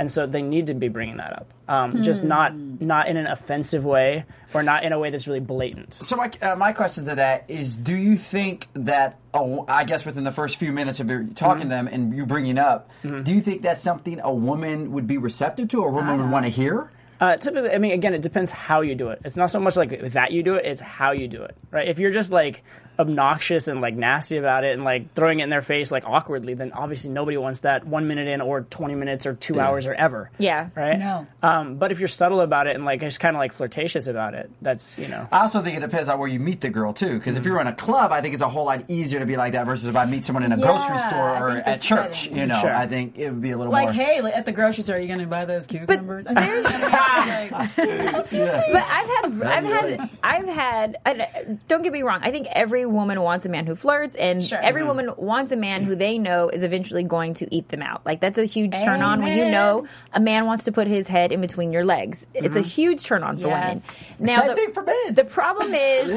[0.00, 3.26] and so they need to be bringing that up, um, just not not in an
[3.26, 5.92] offensive way or not in a way that's really blatant.
[5.92, 10.06] So my uh, my question to that is: Do you think that oh, I guess
[10.06, 13.30] within the first few minutes of your talking to them and you bringing up, do
[13.30, 16.46] you think that's something a woman would be receptive to, or a woman would want
[16.46, 16.90] to hear?
[17.20, 19.20] Uh, typically, I mean, again, it depends how you do it.
[19.24, 21.86] It's not so much like that you do it; it's how you do it, right?
[21.86, 22.62] If you're just like
[22.98, 26.52] obnoxious and like nasty about it and like throwing it in their face like awkwardly,
[26.54, 29.94] then obviously nobody wants that one minute in or twenty minutes or two hours or
[29.94, 30.30] ever.
[30.38, 30.68] Yeah.
[30.74, 30.98] Right.
[30.98, 31.26] No.
[31.42, 34.34] Um, but if you're subtle about it and like just kind of like flirtatious about
[34.34, 35.28] it, that's you know.
[35.32, 37.18] I also think it depends on where you meet the girl too.
[37.18, 39.36] Because if you're in a club, I think it's a whole lot easier to be
[39.36, 42.24] like that versus if I meet someone in a Yeah, grocery store or at church.
[42.24, 42.36] setting.
[42.38, 42.74] You know, Sure.
[42.74, 44.04] I think it would be a little more Like, more.
[44.04, 46.26] hey, at the grocery store, are you going to buy those cucumbers?
[46.28, 46.74] I mean, like,
[48.30, 50.96] But I've had, I've had, I've had.
[51.04, 52.20] I, uh, don't get me wrong.
[52.22, 54.58] I think every woman wants a man who flirts, and Sure.
[54.58, 54.88] every mm-hmm.
[54.88, 58.04] woman wants a man who they know is eventually going to eat them out.
[58.06, 59.52] Like that's a huge turn on when you Amen.
[59.52, 62.24] know a man wants to put his head in between your legs.
[62.34, 62.62] It's a mm-hmm.
[62.62, 63.82] huge turn on for Yes.
[64.18, 64.36] women.
[64.36, 65.14] Same the, thing for men.
[65.14, 66.08] The problem is.
[66.08, 66.14] they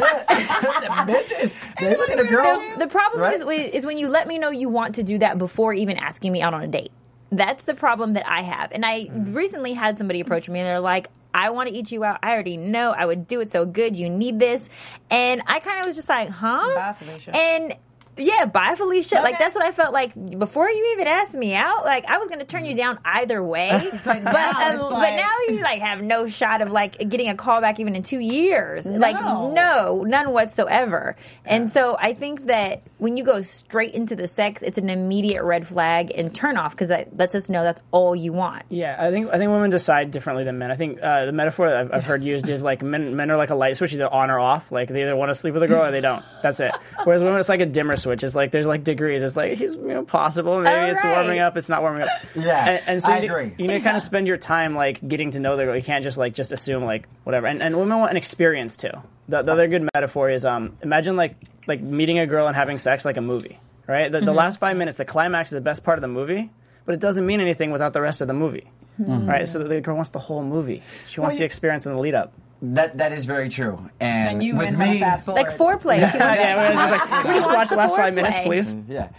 [1.98, 2.58] look at a girl.
[2.58, 3.36] The, the problem Right?
[3.36, 6.32] is is when you let me know you want to do that before even asking
[6.32, 6.92] me out on a date.
[7.38, 8.72] That's the problem that I have.
[8.72, 9.36] And I mm.
[9.36, 12.20] recently had somebody approach me and they're like, I want to eat you out.
[12.22, 13.96] I already know I would do it so good.
[13.96, 14.62] You need this.
[15.10, 16.96] And I kind of was just like, huh?
[16.96, 17.76] Bye, And
[18.18, 19.16] yeah, bye, Felicia.
[19.16, 21.86] Like, that's what I felt like before you even asked me out.
[21.86, 23.72] Like, I was going to turn you down either way.
[24.06, 27.62] but, now uh, but now you like have no shot of like getting a call
[27.62, 28.86] back even in two years.
[28.86, 29.52] Like, No.
[29.52, 31.16] no, none whatsoever.
[31.46, 35.44] And so I think that when you go straight into the sex, it's an immediate
[35.44, 38.64] red flag and turn off because that lets us know that's all you want.
[38.70, 40.72] Yeah, I think I think women decide differently than men.
[40.72, 43.38] I think uh, the metaphor that I've, I've heard used is like men men are
[43.38, 44.72] like a light switch, either on or off.
[44.72, 46.24] Like they either want to sleep with a girl or they don't.
[46.44, 46.72] That's it.
[47.04, 48.24] Whereas women, it's like a dimmer switch.
[48.24, 49.24] is like there's like degrees.
[49.24, 50.60] It's like he's you know possible.
[50.62, 51.16] Maybe Oh, it's right.
[51.18, 51.58] warming up.
[51.58, 52.10] It's not warming up.
[52.36, 53.54] Yeah, and, and so I you, agree.
[53.58, 55.76] You need to kind of spend your time like getting to know the girl.
[55.76, 57.48] You can't just like just assume like whatever.
[57.48, 58.92] And and women want an experience too.
[59.30, 61.36] The, the other good metaphor is um imagine like
[61.68, 63.60] like meeting a girl and having sex like a movie.
[63.88, 64.12] Right.
[64.12, 66.50] The, the last five minutes, the climax is the best part of the movie.
[66.86, 69.48] But it doesn't mean anything without the rest of the movie, right?
[69.48, 70.84] So the girl wants the whole movie.
[71.08, 72.34] She wants the experience and the lead up.
[72.66, 73.90] That that is very true.
[74.00, 75.44] And, and you with and me, her fast forward.
[75.44, 75.98] Like foreplay.
[76.12, 78.40] She wants- yeah, we're just like, can we just watch the the last five minutes,
[78.40, 78.46] foreplay.
[78.46, 78.76] please?
[78.88, 79.10] Yeah,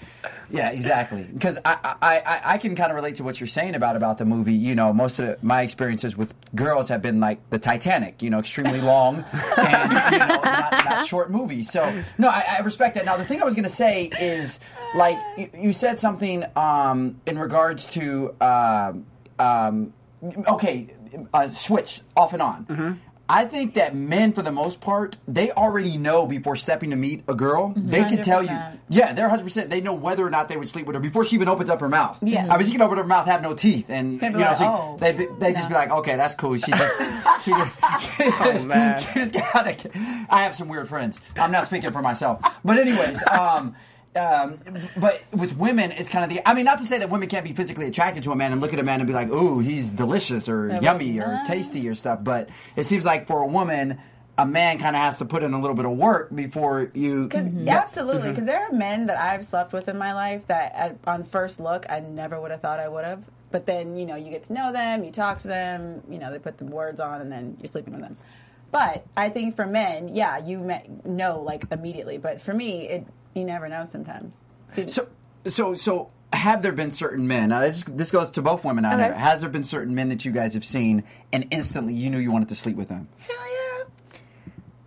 [0.51, 1.25] yeah, exactly.
[1.25, 4.17] Because I, I, I, I can kind of relate to what you're saying about about
[4.17, 4.55] the movie.
[4.55, 8.23] You know, most of my experiences with girls have been like the Titanic.
[8.23, 9.23] You know, extremely long
[9.59, 11.71] and you know, not, not short movies.
[11.71, 13.05] So no, I, I respect that.
[13.05, 14.59] Now, the thing I was going to say is
[14.95, 19.05] like you, you said something um, in regards to um,
[19.39, 19.93] um,
[20.49, 20.95] okay,
[21.35, 23.01] uh, switch off and on.
[23.29, 27.25] I think that men, for the most part, they already know before stepping to meet
[27.27, 27.73] a girl.
[27.75, 28.79] They can tell you, 100%.
[28.91, 29.43] yeah, they're 100.
[29.45, 31.71] percent They know whether or not they would sleep with her before she even opens
[31.71, 32.19] up her mouth.
[32.23, 32.49] Yes.
[32.51, 34.45] I mean, she can open her mouth, have no teeth, and They'd you be know,
[34.45, 36.57] like, so "Oh, they they just be like, okay, that's cool.
[36.59, 36.99] She just
[37.45, 38.99] she just, she, man.
[38.99, 39.77] she just got a,
[40.29, 41.19] I have some weird friends.
[41.37, 43.75] I'm not speaking for myself, but anyways, um.
[44.17, 44.61] Um,
[44.97, 46.49] but with women, it's kind of the.
[46.49, 48.61] I mean, not to say that women can't be physically attracted to a man and
[48.61, 51.89] look at a man and be like, "Ooh, he's delicious or They're yummy or tasty
[51.89, 53.99] or stuff." But it seems like for a woman,
[54.37, 57.29] a man kind of has to put in a little bit of work before you.
[57.29, 60.99] Cause, absolutely, because there are men that I've slept with in my life that, at,
[61.07, 63.25] on first look, I never would have thought I would have.
[63.51, 66.33] But then, you know, you get to know them, you talk to them, you know,
[66.33, 68.17] they put the words on, and then you're sleeping with them.
[68.73, 70.59] But I think for men, yeah, you
[71.05, 72.19] know like immediately.
[72.19, 74.35] But for me, it you never know sometimes.
[74.87, 75.09] So,
[75.47, 77.51] so, so, have there been certain men?
[77.51, 79.03] Now, this, this goes to both women out Okay.
[79.09, 79.15] there.
[79.15, 82.33] Has there been certain men that you guys have seen and instantly you knew you
[82.33, 83.09] wanted to sleep with them?
[83.19, 83.37] Hell.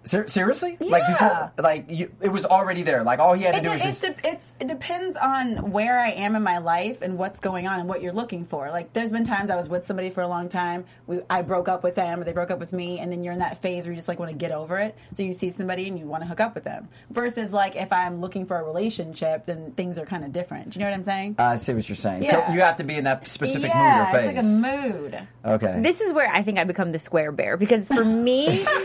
[0.08, 0.78] Ser- seriously?
[0.80, 1.12] Like Yeah.
[1.14, 3.04] before, like you, it was already there.
[3.04, 4.22] Like all he had to It, do de- was it's just.
[4.22, 7.80] de- it's, it depends on where I am in my life and what's going on
[7.80, 8.70] and what you're looking for.
[8.72, 10.86] Like, there's been times I was with somebody for a long time.
[11.06, 13.34] We, I broke up with them, or they broke up with me, and then you're
[13.34, 14.96] in that phase where you just like want to get over it.
[15.14, 16.88] So you see somebody and you want to hook up with them.
[17.10, 20.72] Versus like if I'm looking for a relationship, then things are kind of different.
[20.72, 21.36] Do you know what I'm saying?
[21.38, 22.24] I see what you're saying.
[22.24, 22.48] Yeah.
[22.48, 24.38] So you have to be in that specific yeah, mood or phase.
[24.38, 25.28] it's like a mood.
[25.46, 25.80] okay.
[25.82, 28.66] This is where I think I become the square bear because for me,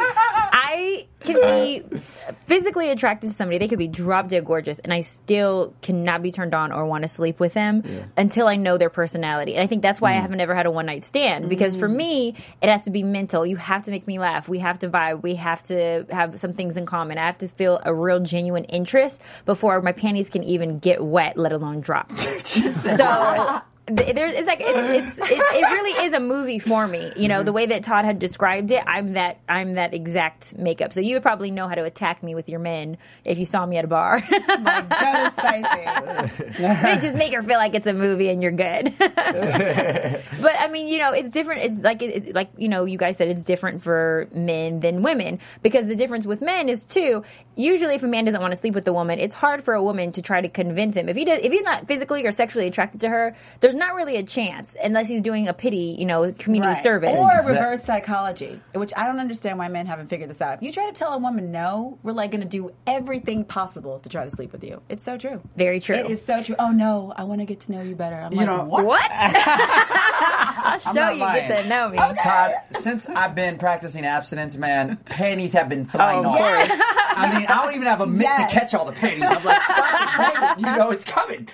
[0.73, 1.99] I can be
[2.47, 3.59] physically attracted to somebody.
[3.59, 7.03] They could be drop dead gorgeous, and I still cannot be turned on or want
[7.03, 7.83] to sleep with them
[8.17, 9.55] until I know their personality.
[9.55, 11.89] And I think that's why I haven't ever had a one night stand because for
[11.89, 13.45] me, it has to be mental.
[13.45, 14.49] You have to make me laugh.
[14.49, 15.23] We have to vibe.
[15.23, 17.19] We have to have some things in common.
[17.19, 21.37] I have to feel a real genuine interest before my panties can even get wet,
[21.37, 22.11] let alone drop.
[22.45, 27.13] so th- there's like it's, it's it, it really is a movie for me.
[27.17, 27.45] You know mm-hmm.
[27.45, 30.93] the way that todd had described it i'm that i'm that exact makeup.
[30.93, 33.67] So you would probably know how to attack me with your men if you saw
[33.67, 34.21] me at a bar.
[34.21, 35.33] Go to
[36.83, 38.95] they just make her feel like it's a movie and you're good.
[40.43, 41.63] But i mean you know it's different.
[41.65, 45.03] It's like it, it- like you know you guys said it's different for men than
[45.03, 45.39] women.
[45.63, 47.25] Because the difference with men is too
[47.57, 49.83] usually if a man doesn't want to sleep with the woman it's hard for a
[49.83, 51.09] woman to try to convince him.
[51.09, 54.17] If he does if he's not physically or sexually attracted to her there's not really
[54.17, 56.83] a chance unless he's doing a pity you know community Right.
[56.83, 60.55] service Or Exact- reverse psychology, which I don't understand why men haven't figured this out.
[60.55, 63.99] If you try to tell a woman no, we're like going to do everything possible
[64.01, 64.81] to try to sleep with you.
[64.89, 65.41] It's so true.
[65.57, 65.97] Very true.
[65.97, 66.57] It is so true.
[66.59, 68.17] Oh no, I want to get to know you better.
[68.17, 68.85] I'm You like, know- what?
[68.85, 71.49] what i'll show you lying.
[71.49, 76.25] get to know me Todd, since I've been practicing abstinence, man, panties have been flying
[76.25, 76.39] Oh, off.
[76.39, 76.81] yes.
[77.15, 78.51] I mean, I don't even have a mitt Yes.
[78.53, 79.25] to catch all the panties.
[79.27, 81.49] I'm like, stop it, you know, it's coming.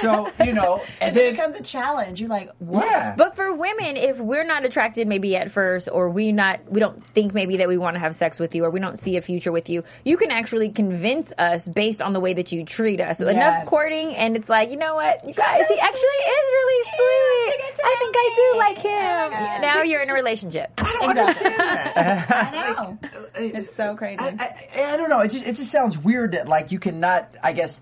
[0.00, 2.20] So, you know, and It then, becomes a challenge.
[2.20, 2.84] You're like, what?
[2.84, 3.14] yeah.
[3.16, 7.02] But for women, if we're not attracted maybe at first, or we not we don't
[7.04, 9.20] think maybe that we want to have sex with you, or we don't see a
[9.20, 13.00] future with you, you can actually convince us based on the way that you treat
[13.00, 13.20] us.
[13.20, 17.76] Enough courting, and it's like you know what, you guys, he actually is really sweet.
[17.76, 19.30] to I think I do like Oh him.
[19.32, 19.60] God.
[19.62, 20.72] now you're in a relationship.
[20.78, 21.50] I don't exactly.
[21.58, 22.98] I know.
[23.02, 24.18] Uh, uh, it's so crazy.
[24.20, 24.28] I,
[24.74, 25.20] I, I don't know.
[25.20, 27.80] It just it just sounds weird that like you cannot, I guess,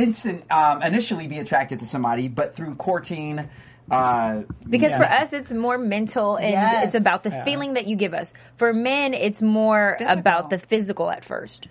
[0.00, 3.48] instant um, initially be attracted to somebody, but through courting.
[3.90, 4.98] Uh, Because Yeah.
[4.98, 6.86] for us, it's more mental and Yes.
[6.86, 8.32] it's about the feeling that you give us.
[8.56, 10.18] For men, it's more Physical.
[10.18, 11.66] about the physical at first.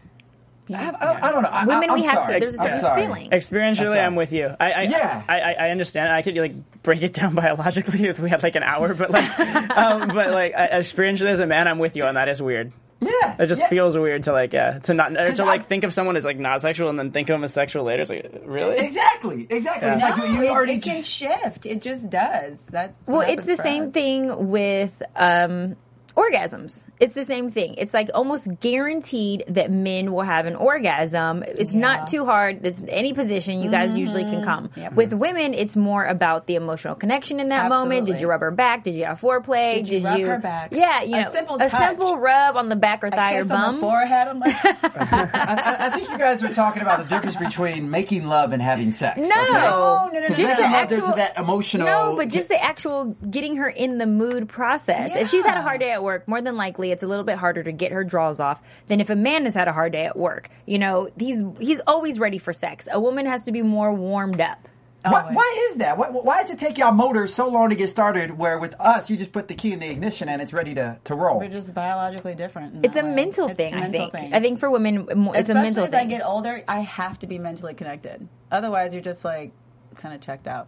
[0.72, 1.50] I, I, I don't know.
[1.50, 2.34] I, Women, I'm we have sorry.
[2.36, 2.40] to.
[2.42, 3.02] There's a I'm certain sorry.
[3.06, 3.30] feeling.
[3.32, 4.54] Experientially, That's I'm with you.
[4.60, 5.24] I, I Yeah.
[5.28, 6.12] I, I, I understand.
[6.14, 9.40] I could like break it down biologically if we had like an hour, but like,
[9.78, 12.28] um, but like experientially as a man, I'm with you on that.
[12.30, 12.72] Is weird.
[13.02, 13.70] Yeah, It just yeah.
[13.70, 16.38] feels weird to like yeah to not to like I- think of someone as like
[16.38, 18.02] not sexual and then think of them as sexual later.
[18.02, 18.78] It's like really.
[18.78, 19.88] Exactly, exactly.
[19.90, 21.66] It's no, like you it, already it can shift.
[21.66, 22.62] It just does.
[22.66, 23.94] That's Well, it's the same us.
[23.94, 25.78] thing with um,
[26.16, 26.84] orgasms.
[27.00, 27.76] It's the same thing.
[27.78, 31.44] It's like almost guaranteed that men will have an orgasm.
[31.48, 32.66] It's not too hard.
[32.66, 33.62] It's any position.
[33.62, 34.68] You guys usually can come.
[34.70, 34.80] Mm-hmm.
[34.80, 34.94] Yep.
[34.94, 38.06] With women, it's more about the emotional connection in that moment.
[38.08, 38.84] Did you rub her back?
[38.84, 39.84] Did you have foreplay?
[39.84, 40.74] Did you rub her back?
[40.74, 41.82] Yeah, you A know, simple a touch.
[41.88, 43.76] simple rub on the back or A thigh or kiss on bum.
[43.76, 44.28] the forehead.
[44.28, 48.28] I'm like, I, I- I think you guys were talking about the difference between making
[48.28, 49.18] love and having sex.
[49.18, 49.54] No, okay?
[49.54, 51.86] no, no, no, Just the love, there's actual- that emotional.
[51.88, 55.16] No, but just the actual getting her in the mood process.
[55.16, 57.38] If she's had a hard day at work, more than likely it's a little bit
[57.38, 60.06] harder to get her draws off than if a man has had a hard day
[60.06, 60.50] at work.
[60.66, 62.88] You know, he's he's always ready for sex.
[62.92, 64.68] A woman has to be more warmed up.
[65.02, 65.98] Why, why is that?
[65.98, 68.38] Why, why does it take y'all motors so long to get started?
[68.38, 71.00] Where with us, you just put the key in the ignition and it's ready to,
[71.06, 71.40] to roll.
[71.40, 72.86] we're just biologically different.
[72.86, 73.14] It's a way.
[73.16, 74.12] mental It's thing, a I mental think.
[74.12, 74.34] thing.
[74.34, 76.00] I think for women, it's Especially a mental as thing.
[76.00, 78.28] I get older, I have to be mentally connected.
[78.52, 79.54] Otherwise, you're just like
[79.96, 80.68] kind of checked out.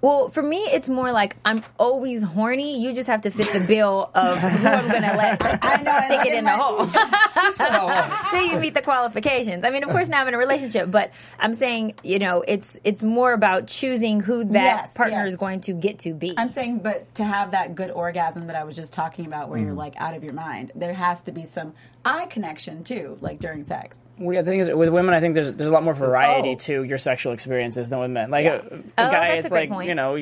[0.00, 2.80] Well, for me, it's more like I'm always horny.
[2.80, 6.00] You just have to fit the bill of who I'm going to let I know,
[6.04, 6.86] stick it in the hole.
[8.30, 9.64] so you meet the qualifications.
[9.64, 12.78] I mean, of course, now I'm in a relationship, but I'm saying, you know, it's
[12.84, 15.32] it's more about choosing who that Yes, partner yes.
[15.32, 16.34] is going to get to be.
[16.36, 19.58] I'm saying, but to have that good orgasm that I was just talking about, where
[19.58, 19.78] you're Mm-hmm.
[19.78, 23.64] like out of your mind, there has to be some eye connection too, like during
[23.64, 24.04] sex.
[24.18, 26.50] Well, yeah, the thing is, with women, I think there's there's a lot more variety
[26.50, 26.56] Oh.
[26.56, 28.30] to your sexual experiences than with men.
[28.30, 28.60] Like a, a uh,
[28.98, 29.88] Oh, guy, it's a like point.
[29.88, 30.16] you know,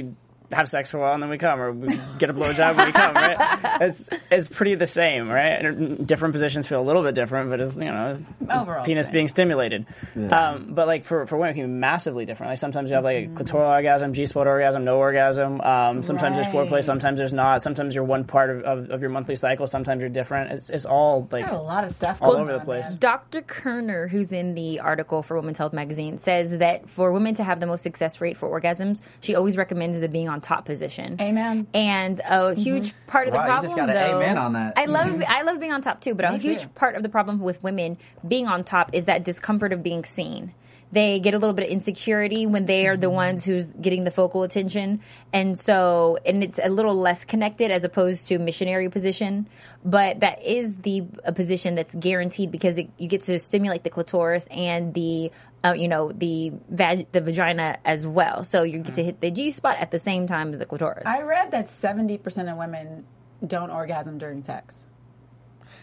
[0.52, 2.86] have sex for a while and then we come, or we get a blowjob when
[2.86, 3.80] we come, right?
[3.86, 5.64] It's it's pretty the same, right?
[5.64, 9.06] And different positions feel a little bit different, but it's you know, it's Overall, penis
[9.06, 9.12] same.
[9.12, 9.86] being stimulated.
[10.30, 12.50] Um, but like for for women, it can be massively different.
[12.50, 15.60] Like sometimes you have like a clitoral orgasm, G spot orgasm, no orgasm.
[15.60, 17.62] Um, sometimes there's foreplay, sometimes there's not.
[17.62, 20.52] Sometimes you're one part of, of, of your monthly cycle, sometimes you're different.
[20.52, 22.88] It's it's all like a lot of stuff all going over the place.
[22.90, 22.98] man.
[22.98, 23.42] Dr.
[23.42, 27.60] Kerner, who's in the article for Women's Health magazine, says that for women to have
[27.60, 31.16] the most success rate for orgasms, she always recommends the being on top position.
[31.20, 31.66] Amen.
[31.74, 33.10] And a huge mm-hmm.
[33.10, 34.74] part of the Wow, you problem, just got an though, amen on that.
[34.76, 35.22] I love mm-hmm.
[35.26, 36.68] I love being on top too, but a Me huge too.
[36.68, 40.54] part of the problem with women being on top is that discomfort of being seen.
[40.92, 43.16] They get a little bit of insecurity when they are the mm-hmm.
[43.16, 45.00] ones who's getting the focal attention,
[45.32, 49.48] and so and it's a little less connected as opposed to missionary position.
[49.84, 53.90] But that is the a position that's guaranteed because it, you get to stimulate the
[53.90, 55.32] clitoris and the
[55.64, 58.44] uh, you know the vag- the vagina as well.
[58.44, 61.04] So you get to hit the G spot at the same time as the clitoris.
[61.06, 63.04] I read that 70% of women
[63.46, 64.86] don't orgasm during sex.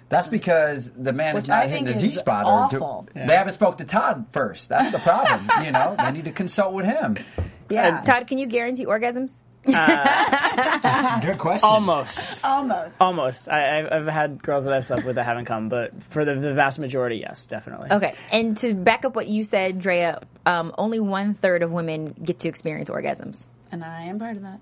[0.10, 2.46] That's because the man is not I hitting think the is G spot.
[2.46, 3.08] awful.
[3.14, 4.70] They haven't spoke to Todd first.
[4.70, 5.50] That's the problem.
[5.66, 7.18] you know, they need to consult with him.
[7.70, 8.02] Yeah.
[8.02, 9.34] Todd, can you guarantee orgasms?
[11.22, 11.68] Good question.
[11.68, 12.44] almost.
[12.44, 12.96] Almost.
[13.00, 13.50] Almost.
[13.50, 16.36] I, I've, I've had girls that I've slept with that haven't come, but for the,
[16.36, 17.90] the vast majority, yes, definitely.
[17.92, 22.14] Okay, and to back up what you said, Drea, um, only one third of women
[22.24, 23.44] get to experience orgasms.
[23.72, 24.60] And I am part of that.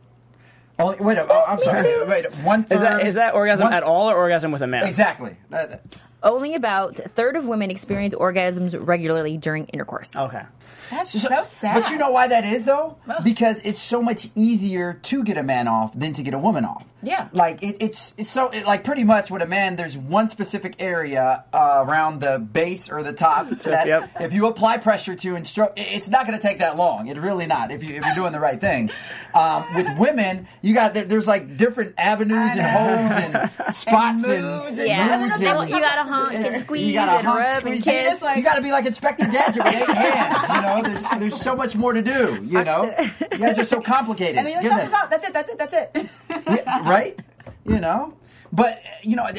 [0.80, 2.06] Only, wait, oh, I'm sorry.
[2.08, 2.76] Wait, one third.
[2.76, 4.86] Is that is that orgasm one- at all or orgasm with a man?
[4.86, 5.36] Exactly.
[5.50, 5.82] That-
[6.24, 10.12] Only about a third of women experience orgasms regularly during intercourse.
[10.16, 10.44] Okay.
[10.90, 11.82] That's so, sad.
[11.84, 12.98] But you know why that is though?
[13.24, 16.66] Because it's so much easier to get a man off than to get a woman
[16.66, 16.84] off.
[17.02, 17.30] Yeah.
[17.32, 20.76] Like it, it's it's so it, like pretty much with a man, there's one specific
[20.80, 24.12] area uh, around the base or the top that Yep.
[24.20, 27.08] if you apply pressure to and stroke, it- it's not going to take that long.
[27.08, 28.92] It really not if you if you're doing the right thing.
[29.34, 34.44] Um, with women, you got there, there's like different avenues and holes and spots and,
[34.44, 37.40] moods and Yeah, moods They and- you gotta honk and you squeeze gotta and honk,
[37.40, 37.84] rub and squeeze.
[37.84, 38.22] kiss.
[38.38, 40.50] You got to be like Inspector Gadget with eight hands.
[40.50, 42.46] You know, there's there's so much more to do.
[42.48, 42.84] You know,
[43.32, 44.38] you guys are so complicated.
[44.38, 44.90] And then you're like, Goodness.
[44.90, 46.66] "Stop, stop, that's it, that's it, that's it.
[46.66, 47.20] Yeah, right?
[47.66, 48.18] You know.
[48.54, 49.30] But you know,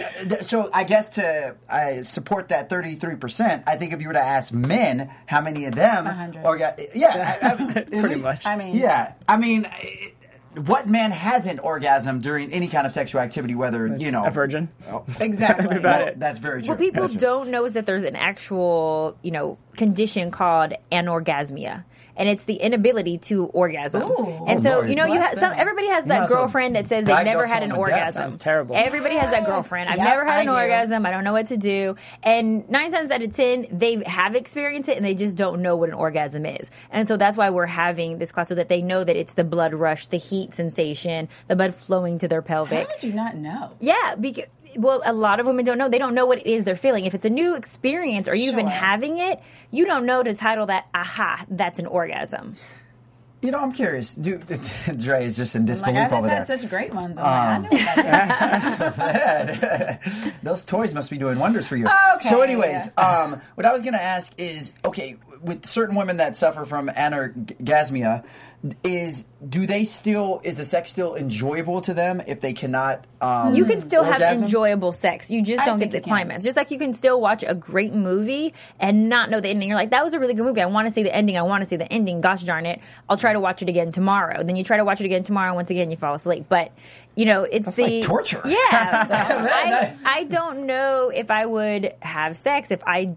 [0.41, 3.65] so I guess to I support that thirty three percent.
[3.67, 6.43] I think if you were to ask men, how many of them, 100.
[6.47, 8.47] or got, yeah, I, I, Pretty least- much.
[8.47, 9.69] I mean- yeah, I mean,
[10.55, 14.69] what man hasn't orgasm during any kind of sexual activity, whether you know A virgin.
[14.89, 15.05] Oh.
[15.21, 15.77] exactly.
[15.77, 16.21] About Well, it.
[16.21, 16.71] that's very true.
[16.71, 17.21] What people That's true.
[17.21, 21.85] don't know is that there's an actual, you know, condition called anorgasmia.
[22.17, 24.03] And it's the inability to orgasm.
[24.03, 24.45] Ooh.
[24.47, 26.77] and Oh, so, you know, you have some everybody has that might as well girlfriend
[26.77, 27.99] that says they've never had an someone death.
[27.99, 28.23] orgasm.
[28.23, 28.77] Sounds terrible.
[28.77, 29.89] Everybody has that girlfriend.
[29.89, 30.53] I've Yep, never had I an do.
[30.53, 31.07] orgasm.
[31.07, 31.97] I don't know what to do.
[32.23, 35.75] And nine times out of ten, they have experienced it and they just don't know
[35.77, 36.71] what an orgasm is.
[36.91, 39.45] And so that's why we're having this class so that they know that it's the
[39.45, 42.73] blood rush, the heat sensation, the blood flowing to their pelvic.
[42.79, 43.01] How pelvic.
[43.01, 43.73] did you not know?
[43.81, 44.45] Yeah, because
[44.77, 45.89] well, a lot of women don't know.
[45.89, 47.05] They don't know what it is they're feeling.
[47.05, 50.67] If it's a new experience or you've been having it, you don't know to title
[50.67, 50.87] that.
[50.95, 52.57] Aha, that's an orgasm.
[53.43, 54.15] You know, I'm curious.
[54.15, 54.39] Do
[54.97, 56.59] Dre is just in disbelief Like, disbelief I just over had there.
[56.61, 57.19] such great ones.
[57.19, 60.01] I'm like, I know about that.
[60.45, 61.87] Those toys must be doing wonders for you.
[61.87, 62.29] Okay.
[62.29, 66.37] So, anyways, um, what I was going to ask is, okay, with certain women that
[66.37, 68.25] suffer from anorgasmia,
[68.85, 73.05] is do they still is the sex still enjoyable to them if they cannot?
[73.21, 75.31] Um, You can still have enjoyable sex.
[75.31, 76.45] You just I don't get the climax.
[76.45, 79.69] Just like you can still watch a great movie and not know the ending.
[79.69, 80.61] You're like, that was a really good movie.
[80.61, 81.37] I want to see the ending.
[81.37, 82.21] I want to see the ending.
[82.21, 82.81] Gosh darn it.
[83.09, 84.45] I'll try to watch it again tomorrow.
[84.45, 85.55] Then you try to watch it again tomorrow.
[85.55, 86.47] Once again, you fall asleep.
[86.49, 86.71] But,
[87.17, 88.43] you know, it's the like torture.
[88.45, 88.59] Yeah.
[90.05, 93.17] I, I don't know if I would have sex if I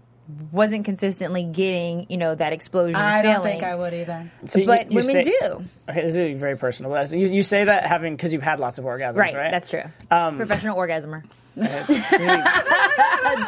[0.50, 3.34] wasn't consistently getting, you know, that explosion I feeling.
[3.36, 4.30] don't think I would either.
[4.48, 5.64] See, you- But you women say- do.
[5.88, 7.04] Okay, this is very personal.
[7.06, 9.50] You, you say that having because you've had lots of orgasms, Right, right?
[9.52, 9.84] that's true.
[10.10, 11.22] Um, Professional orgasmer.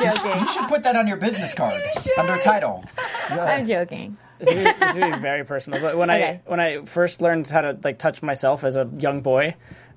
[0.01, 0.41] Joking.
[0.41, 1.83] You should put that on your business card
[2.17, 2.85] under a title.
[3.29, 4.17] I'm joking.
[4.39, 5.81] this is, this is very personal.
[5.81, 6.41] But when Okay.
[6.47, 9.55] I when I first learned how to like touch myself as a young boy,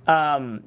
[0.08, 0.64] um,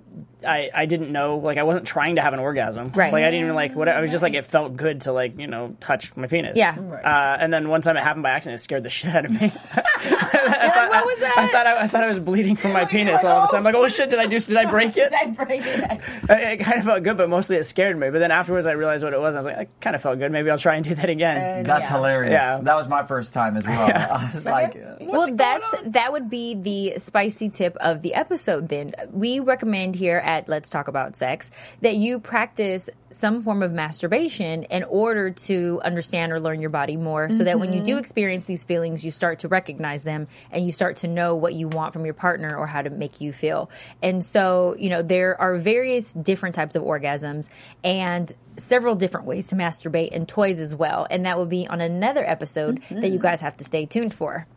[0.46, 2.92] I I didn't know like I wasn't trying to have an orgasm.
[2.94, 3.12] Right.
[3.12, 5.38] Like I didn't even like what I was just like it felt good to like
[5.38, 6.56] you know touch my penis.
[6.56, 6.76] Yeah.
[6.78, 8.60] Uh, and then one time it happened by accident.
[8.60, 9.48] It scared the shit out of me.
[10.08, 11.34] what was that?
[11.36, 13.66] I thought I, I thought I was bleeding from my penis all of a sudden.
[13.66, 14.38] I'm like, oh shit, did I do?
[14.38, 15.12] Did I break it?
[15.20, 16.00] I break it.
[16.28, 18.10] It kind of felt good, but mostly it scared me.
[18.10, 19.34] But then afterwards, I realized what it was.
[19.34, 20.30] I was like, I kind of felt good.
[20.30, 21.64] Maybe I'll try and do that again.
[21.66, 21.96] That's Yeah.
[21.96, 22.32] hilarious.
[22.32, 22.60] Yeah.
[22.62, 23.90] That was my first time as well.
[23.94, 28.68] I was like, uh, well, that's that would be the spicy tip of the episode.
[28.68, 33.62] Then we recommend here here at Let's Talk About Sex that you practice some form
[33.62, 37.80] of masturbation in order to understand or learn your body more so that when you
[37.80, 38.00] do mm-hmm.
[38.00, 41.68] experience these feelings, you start to recognize them and you start to know what you
[41.68, 43.70] want from your partner or how to make you feel.
[44.02, 47.48] And so, you know, there are various different types of orgasms
[47.82, 51.06] and several different ways to masturbate and toys as well.
[51.10, 53.22] And that will be on another episode that you mm-hmm.
[53.22, 54.46] guys have to stay tuned for.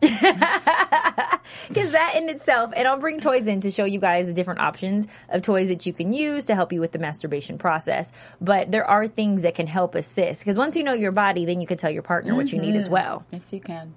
[1.68, 4.60] Because that in itself, and I'll bring toys in to show you guys the different
[4.60, 8.12] options of toys that you can use to help you with the masturbation process.
[8.40, 10.40] But there are things that can help assist.
[10.40, 12.76] Because once you know your body, then you can tell your partner what you need
[12.76, 12.94] as mm-hmm.
[12.94, 13.26] well.
[13.30, 13.94] Yes, you can.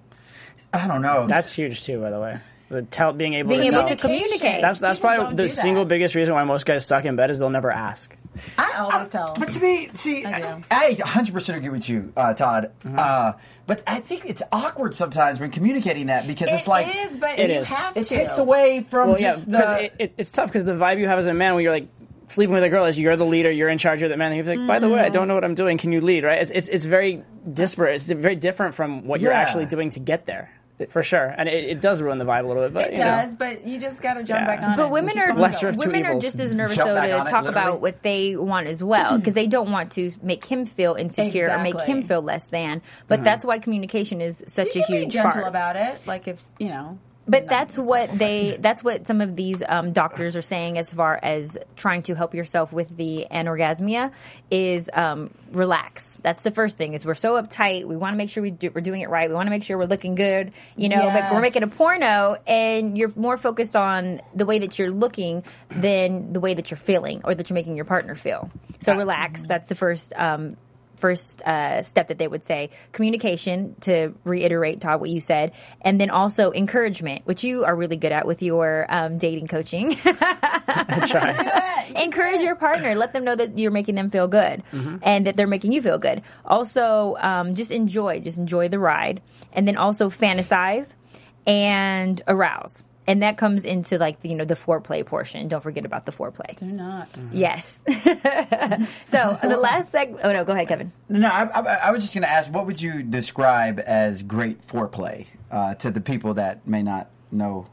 [0.73, 1.27] I don't know.
[1.27, 2.39] That's huge too, by the way.
[2.71, 3.89] The tell, being able Being to able tell.
[3.89, 4.61] to communicate.
[4.61, 5.49] That's that's People probably the that.
[5.49, 8.15] single biggest reason why most guys suck in bed is they'll never ask.
[8.57, 9.35] I always tell.
[9.37, 10.85] But to me, see, I I.
[10.89, 12.71] I 100% agree with you, uh, Todd.
[12.85, 12.97] Mm-hmm.
[12.97, 13.33] Uh,
[13.67, 17.37] but I think it's awkward sometimes when communicating that because It it's like is, but
[17.37, 17.67] It you is.
[17.67, 18.15] have it to.
[18.15, 19.83] takes away from Well, just because the.
[19.83, 21.89] it, it, it's tough because the vibe you have as a man when you're like
[22.29, 24.31] sleeping with a girl is you're the leader, you're in charge of the man.
[24.31, 25.13] And you're like, by the way, I Mm-hmm.
[25.13, 25.77] don't know what I'm doing.
[25.77, 26.23] Can you lead?
[26.23, 26.41] Right?
[26.41, 27.95] It's it's, it's very disparate.
[27.95, 30.49] It's very different from what you're actually doing to get there,
[30.89, 31.33] for sure.
[31.37, 32.73] And it, it does ruin the vibe a little bit.
[32.73, 33.05] But It you know.
[33.05, 34.45] does, but you just got to jump Yeah.
[34.47, 34.77] back on it.
[34.77, 37.19] But and women are Lesser of two women are just as nervous Jump though to
[37.19, 40.45] on it, talk about what they want as well because they don't want to make
[40.45, 42.81] him feel insecure or make him feel less than.
[43.07, 43.23] But Mm-hmm.
[43.25, 45.47] that's why communication is such You a can be huge gentle part.
[45.47, 46.97] about it, like if you know.
[47.27, 51.17] But that's what they that's what some of these um, doctors are saying as far
[51.21, 54.11] as trying to help yourself with the anorgasmia
[54.49, 56.10] is um, relax.
[56.21, 57.85] That's the first thing is we're so uptight.
[57.85, 59.29] We want to make sure we do, we're doing it right.
[59.29, 60.53] We want to make sure we're looking good.
[60.75, 64.77] You know, like we're making a porno and you're more focused on the way that
[64.77, 68.49] you're looking than the way that you're feeling or that you're making your partner feel.
[68.79, 69.43] So relax.
[69.47, 70.57] That's the first um,
[71.01, 75.99] first uh, step that they would say communication to reiterate todd what you said and
[75.99, 79.97] then also encouragement which you are really good at with your um, dating coaching.
[80.03, 81.95] That's right.
[81.95, 82.95] encourage your partner.
[82.95, 84.63] Let them know that you're making them feel good
[85.01, 86.21] and that they're making you feel good.
[86.45, 89.21] Also um, just enjoy just enjoy the ride
[89.51, 90.93] and then also fantasize
[91.47, 95.47] and arouse and that comes into like you know the foreplay portion.
[95.47, 96.55] Don't forget about the foreplay.
[96.57, 97.19] Do not.
[97.31, 97.71] yes.
[99.05, 100.91] So the last seg oh no go ahead kevin.
[101.09, 104.65] No, I, I, I was just going to ask, what would you describe as great
[104.67, 107.67] foreplay uh, to the people that may not know?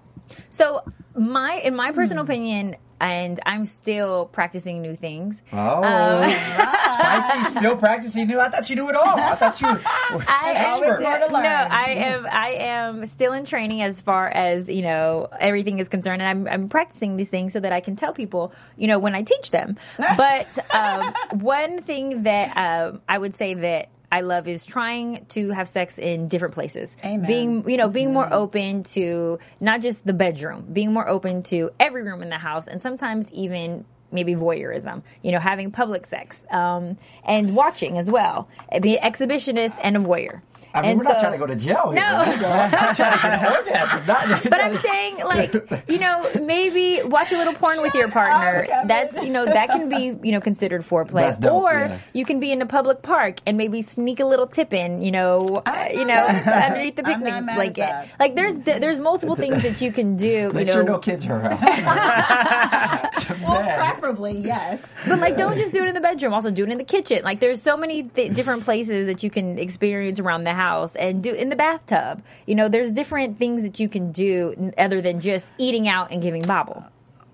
[0.50, 0.82] So
[1.14, 5.40] my, in my personal opinion, and I'm still practicing new things.
[5.52, 6.30] Oh, Um,
[6.92, 7.58] spicy!
[7.58, 8.40] Still practicing new.
[8.40, 9.06] I thought you knew it all.
[9.18, 9.66] I thought you.
[9.68, 9.80] Were
[10.28, 11.00] I expert.
[11.00, 11.42] learn.
[11.42, 12.26] No, I am.
[12.30, 16.52] I am still in training as far as you know everything is concerned, and I'm,
[16.52, 19.50] I'm practicing these things so that I can tell people, you know, when I teach
[19.50, 19.76] them.
[19.98, 23.88] But um, one thing that um, I would say that.
[24.10, 26.96] I love is trying to have sex in different places.
[27.04, 27.26] Amen.
[27.26, 28.34] Being, you know, being more mm-hmm.
[28.34, 32.66] open to not just the bedroom, being more open to every room in the house,
[32.68, 38.48] and sometimes even maybe voyeurism, you know, having public sex, um, and watching as well.
[38.80, 40.40] Be an exhibitionist and a voyeur.
[40.74, 42.00] I mean, And we're not trying to go to jail here.
[42.00, 42.18] No.
[42.18, 44.06] We're trying to get an orgasm.
[44.06, 45.54] Not, But I'm saying, like,
[45.88, 48.66] you know, maybe watch a little porn with your partner.
[48.66, 48.86] Kevin.
[48.86, 51.22] That's, you know, that can be, you know, considered foreplay.
[51.22, 51.98] That's dope, or yeah.
[52.12, 55.10] you can be in a public park and maybe sneak a little tip in, you
[55.10, 56.70] know, uh, you know, that.
[56.70, 58.10] underneath the picnic not blanket.
[58.20, 60.52] Like, there's there's multiple things that you can do.
[60.52, 61.58] Make you know, sure no kids are around.
[63.42, 63.78] Well, Man.
[63.98, 64.82] Preferably yes.
[65.06, 66.32] But like, don't just do it in the bedroom.
[66.32, 67.22] Also, do it in the kitchen.
[67.24, 71.22] Like, there's so many th- different places that you can experience around the house, and
[71.22, 72.22] do in the bathtub.
[72.46, 76.22] You know, there's different things that you can do other than just eating out and
[76.22, 76.84] giving bobble.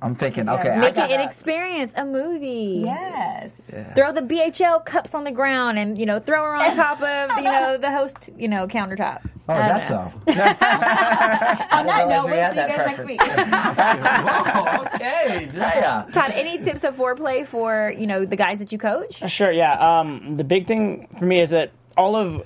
[0.05, 2.83] I'm thinking, okay, I Make got it an experience, a movie.
[2.85, 3.51] Yes.
[3.95, 7.39] Throw the BHL cups on the ground, and you know, throw her on top of
[7.39, 9.23] you know the host you know countertop.
[9.49, 10.21] Oh, is that don't so?
[11.77, 13.21] On that realize note, we we'll see you that guys next week.
[13.21, 16.07] Whoa, okay, yeah.
[16.13, 19.29] Todd, any tips of foreplay for you know the guys that you coach?
[19.31, 20.01] Sure, yeah.
[20.01, 22.43] Um, the big thing for me is that all of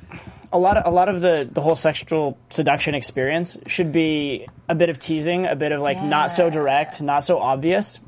[0.52, 4.74] a lot of a lot of the the whole sexual seduction experience should be a
[4.74, 8.00] bit of teasing, a bit of like not so direct, not so obvious.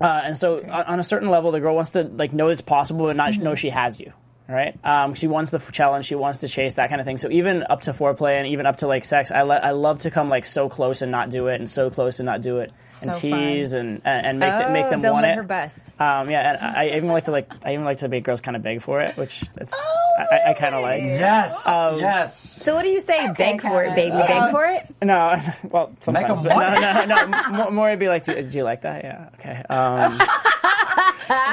[0.00, 2.60] Uh, and so on, on a certain level, the girl wants to like know it's
[2.62, 4.12] possible, but not know she has you.
[4.48, 4.76] Right?
[4.84, 6.04] Um, she wants the challenge.
[6.06, 7.16] She wants to chase that kind of thing.
[7.16, 10.00] So even up to foreplay and even up to like sex, I, le- I love
[10.00, 12.58] to come like so close and not do it, and so close and not do
[12.58, 12.70] it,
[13.00, 15.36] and So tease and, and and make them make Oh, them don't want it.
[15.36, 15.78] her bust.
[15.98, 18.40] Um, yeah, and I I even like to like I even like to make girls
[18.42, 21.02] kind of beg for it, which it's Oh, I, I- I kind of like.
[21.02, 22.38] Yes, Um, yes.
[22.62, 23.32] So what do you say?
[23.32, 24.10] beg for it, Kevin.
[24.10, 24.16] baby.
[24.26, 24.86] Beg for it.
[25.02, 25.34] No,
[25.70, 26.28] well, sometimes.
[26.28, 27.48] them but want no, no, no.
[27.50, 29.02] More, more, it'd be like, do, do you like that?
[29.04, 29.62] Yeah, okay.
[29.68, 30.20] Um,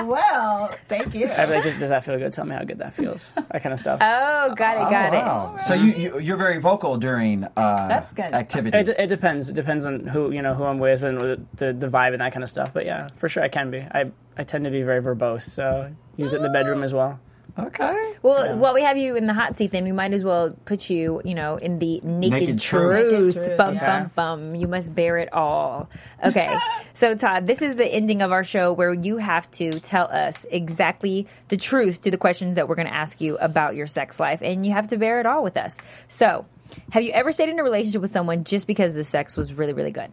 [0.08, 1.28] well, thank you.
[1.30, 2.34] I'd be like, does, does that feel good?
[2.34, 3.26] Tell me how good that feels.
[3.36, 4.00] That kind of stuff.
[4.02, 5.22] Oh, got it, got Oh, it.
[5.24, 5.58] wow.
[5.66, 8.26] So you, you you're very vocal during uh, That's good.
[8.34, 8.78] activity.
[8.78, 9.50] It, it depends.
[9.50, 11.20] It depends on who you know who I'm with and
[11.56, 12.72] the the vibe and that kind of stuff.
[12.74, 13.80] But yeah, for sure I can be.
[13.80, 17.20] I I tend to be very verbose, so use it in the bedroom as well.
[17.68, 18.14] Okay.
[18.22, 20.90] Well, while we have you in the hot seat, then we might as well put
[20.90, 23.00] you, you know, in the naked, Naked truth.
[23.00, 23.36] truth.
[23.36, 24.00] Naked truth, bum yeah.
[24.00, 24.56] bum bum.
[24.56, 25.90] You must bear it all.
[26.24, 26.54] Okay.
[26.96, 30.46] so Todd, this is the ending of our show where you have to tell us
[30.50, 34.20] exactly the truth to the questions that we're going to ask you about your sex
[34.20, 35.76] life, and you have to bear it all with us.
[36.08, 36.46] So,
[36.92, 39.74] have you ever stayed in a relationship with someone just because the sex was really,
[39.74, 40.12] really good?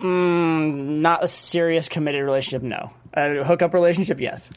[0.00, 2.62] Mm, not a serious committed relationship.
[2.62, 2.90] No.
[3.14, 4.20] A hookup relationship.
[4.20, 4.50] Yes.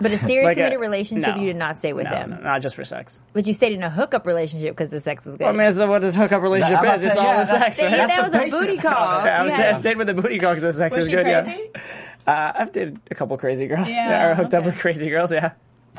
[0.00, 1.40] But a serious Like a- committed relationship, no.
[1.42, 2.30] you did not stay with No, them.
[2.30, 3.20] no, not just for sex.
[3.32, 5.46] But you stayed in a hookup relationship because the sex was good.
[5.46, 7.02] I mean, so what this hookup relationship I'm is?
[7.02, 7.90] to It's say, all the sex, right?
[7.90, 8.92] Yeah, that was a booty call.
[9.24, 9.68] Yeah, I, was, Yeah.
[9.68, 11.24] I stayed with the booty call because the sex Was is she good.
[11.44, 11.70] crazy?
[11.74, 11.80] Yeah.
[12.26, 13.88] Uh, I've dated a couple crazy girls.
[13.88, 15.32] Yeah, or hooked up with crazy girls.
[15.32, 15.52] Yeah.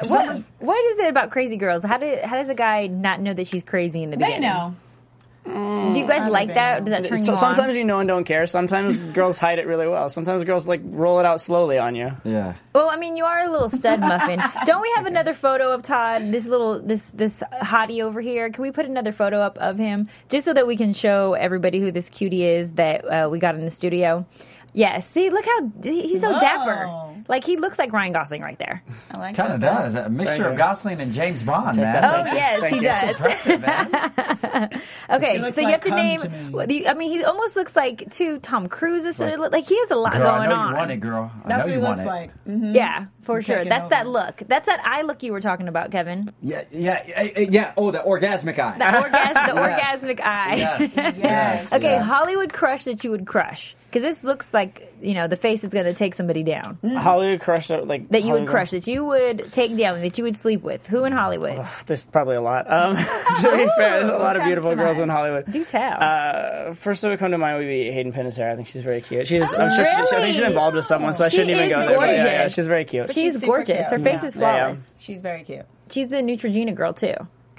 [0.07, 1.83] What, what is it about crazy girls?
[1.83, 4.41] How did how does a guy not know that she's crazy in the beginning?
[4.41, 4.77] They beginning?
[5.45, 5.93] Know.
[5.93, 6.83] Do you guys like that?
[6.85, 7.75] Does that turn So you sometimes on?
[7.75, 8.45] you know and don't care.
[8.47, 10.09] Sometimes girls hide it really well.
[10.09, 12.11] Sometimes girls like roll it out slowly on you.
[12.23, 12.55] Yeah.
[12.73, 14.39] Well, I mean, you are a little stud muffin.
[14.65, 16.31] Don't we have another photo of Todd?
[16.31, 18.49] This little this this hottie over here.
[18.51, 21.79] Can we put another photo up of him just so that we can show everybody
[21.79, 24.25] who this cutie is that uh, we got in the studio?
[24.73, 25.09] Yes.
[25.09, 26.39] See, look how he's so Whoa.
[26.39, 27.10] dapper.
[27.31, 28.83] Like he looks like Ryan Gosling right there.
[29.09, 29.37] I like it.
[29.37, 29.81] Kind of that.
[29.83, 29.95] does.
[29.95, 30.57] A mixture of.
[30.57, 32.01] Gosling and James Bond, man.
[32.01, 32.03] that.
[32.03, 32.81] Oh Thank yes, he you.
[32.83, 33.03] does.
[33.09, 34.81] Impressive, man.
[35.09, 36.19] Okay, He looks so you have to name.
[36.19, 36.49] to me.
[36.51, 39.03] what do I mean, he almost looks like too Tom Cruise.
[39.05, 40.69] Is sort of like he has a lot Girl, I going know on.
[40.71, 41.31] you want it, girl.
[41.43, 42.05] I That's know what he looks it.
[42.05, 42.45] like.
[42.45, 42.75] Mhm.
[42.75, 43.55] Yeah, for sure.
[43.57, 44.43] taking That's that look.
[44.47, 46.31] That's that eye look you were talking about, Kevin.
[46.41, 47.73] Yeah, yeah, yeah, yeah.
[47.77, 48.77] Oh, the orgasmic eye.
[48.77, 50.03] The, orgas- the Yes.
[50.03, 50.55] orgasmic eye.
[50.55, 51.17] Yes.
[51.17, 51.73] Yes.
[51.73, 52.03] okay, yeah.
[52.03, 53.75] Hollywood crush that you would crush.
[53.91, 56.77] Because this looks like, you know, the face is going to take somebody down.
[56.95, 60.23] Hollywood crush uh, like That you would crush, that you would take down, that you
[60.23, 60.87] would sleep with.
[60.87, 61.67] Who in Hollywood?
[61.87, 62.71] There's probably a lot.
[62.71, 63.03] Um, to
[63.51, 65.09] be fair, there's a lot of beautiful girls in?
[65.09, 65.51] Hollywood.
[65.51, 65.97] Do tell.
[66.01, 68.49] Uh, first one would come to mind would be Hayden Panettiere.
[68.51, 69.27] I think she's very cute.
[69.27, 71.65] She's, I'm sure she, I think she's involved with someone, so I She shouldn't even
[71.65, 71.97] is go there.
[71.97, 73.07] But yeah, yeah, she's very cute.
[73.07, 73.89] She's she's super gorgeous.
[73.89, 74.07] Her cute.
[74.07, 74.27] face Yeah.
[74.27, 74.63] is Yeah, yeah.
[74.67, 74.91] flawless.
[74.99, 75.65] She's very cute.
[75.89, 77.15] She's the Neutrogena girl, too.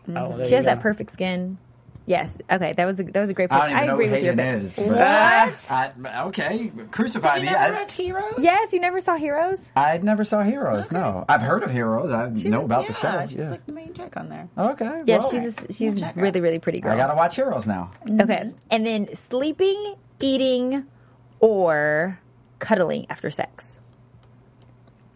[0.09, 0.71] Oh, there She you has go.
[0.71, 1.59] that perfect skin.
[2.05, 2.35] Yes.
[2.51, 3.59] Okay, that was a, that was a great pick.
[3.59, 4.65] I don't even know agree who with your Hayden pick.
[4.71, 4.77] is.
[4.77, 5.71] But What?
[6.11, 7.47] I, okay, crucify You me.
[7.51, 8.35] never I, watched Heroes?
[8.39, 9.69] Yes, you never saw Heroes?
[9.77, 10.91] I never saw Heroes.
[10.91, 12.11] No, I've heard of Heroes.
[12.11, 13.27] I She know was- about yeah, the show.
[13.29, 13.51] She's yeah.
[13.51, 14.49] like the main chick on there.
[14.59, 15.03] okay.
[15.07, 16.93] Yes, well, she's a, she's check her really really pretty girl.
[16.93, 17.91] I gotta watch Heroes now.
[18.05, 18.21] Mm-hmm.
[18.23, 20.85] Okay, and then sleeping, eating,
[21.41, 22.19] or
[22.59, 23.77] cuddling after sex.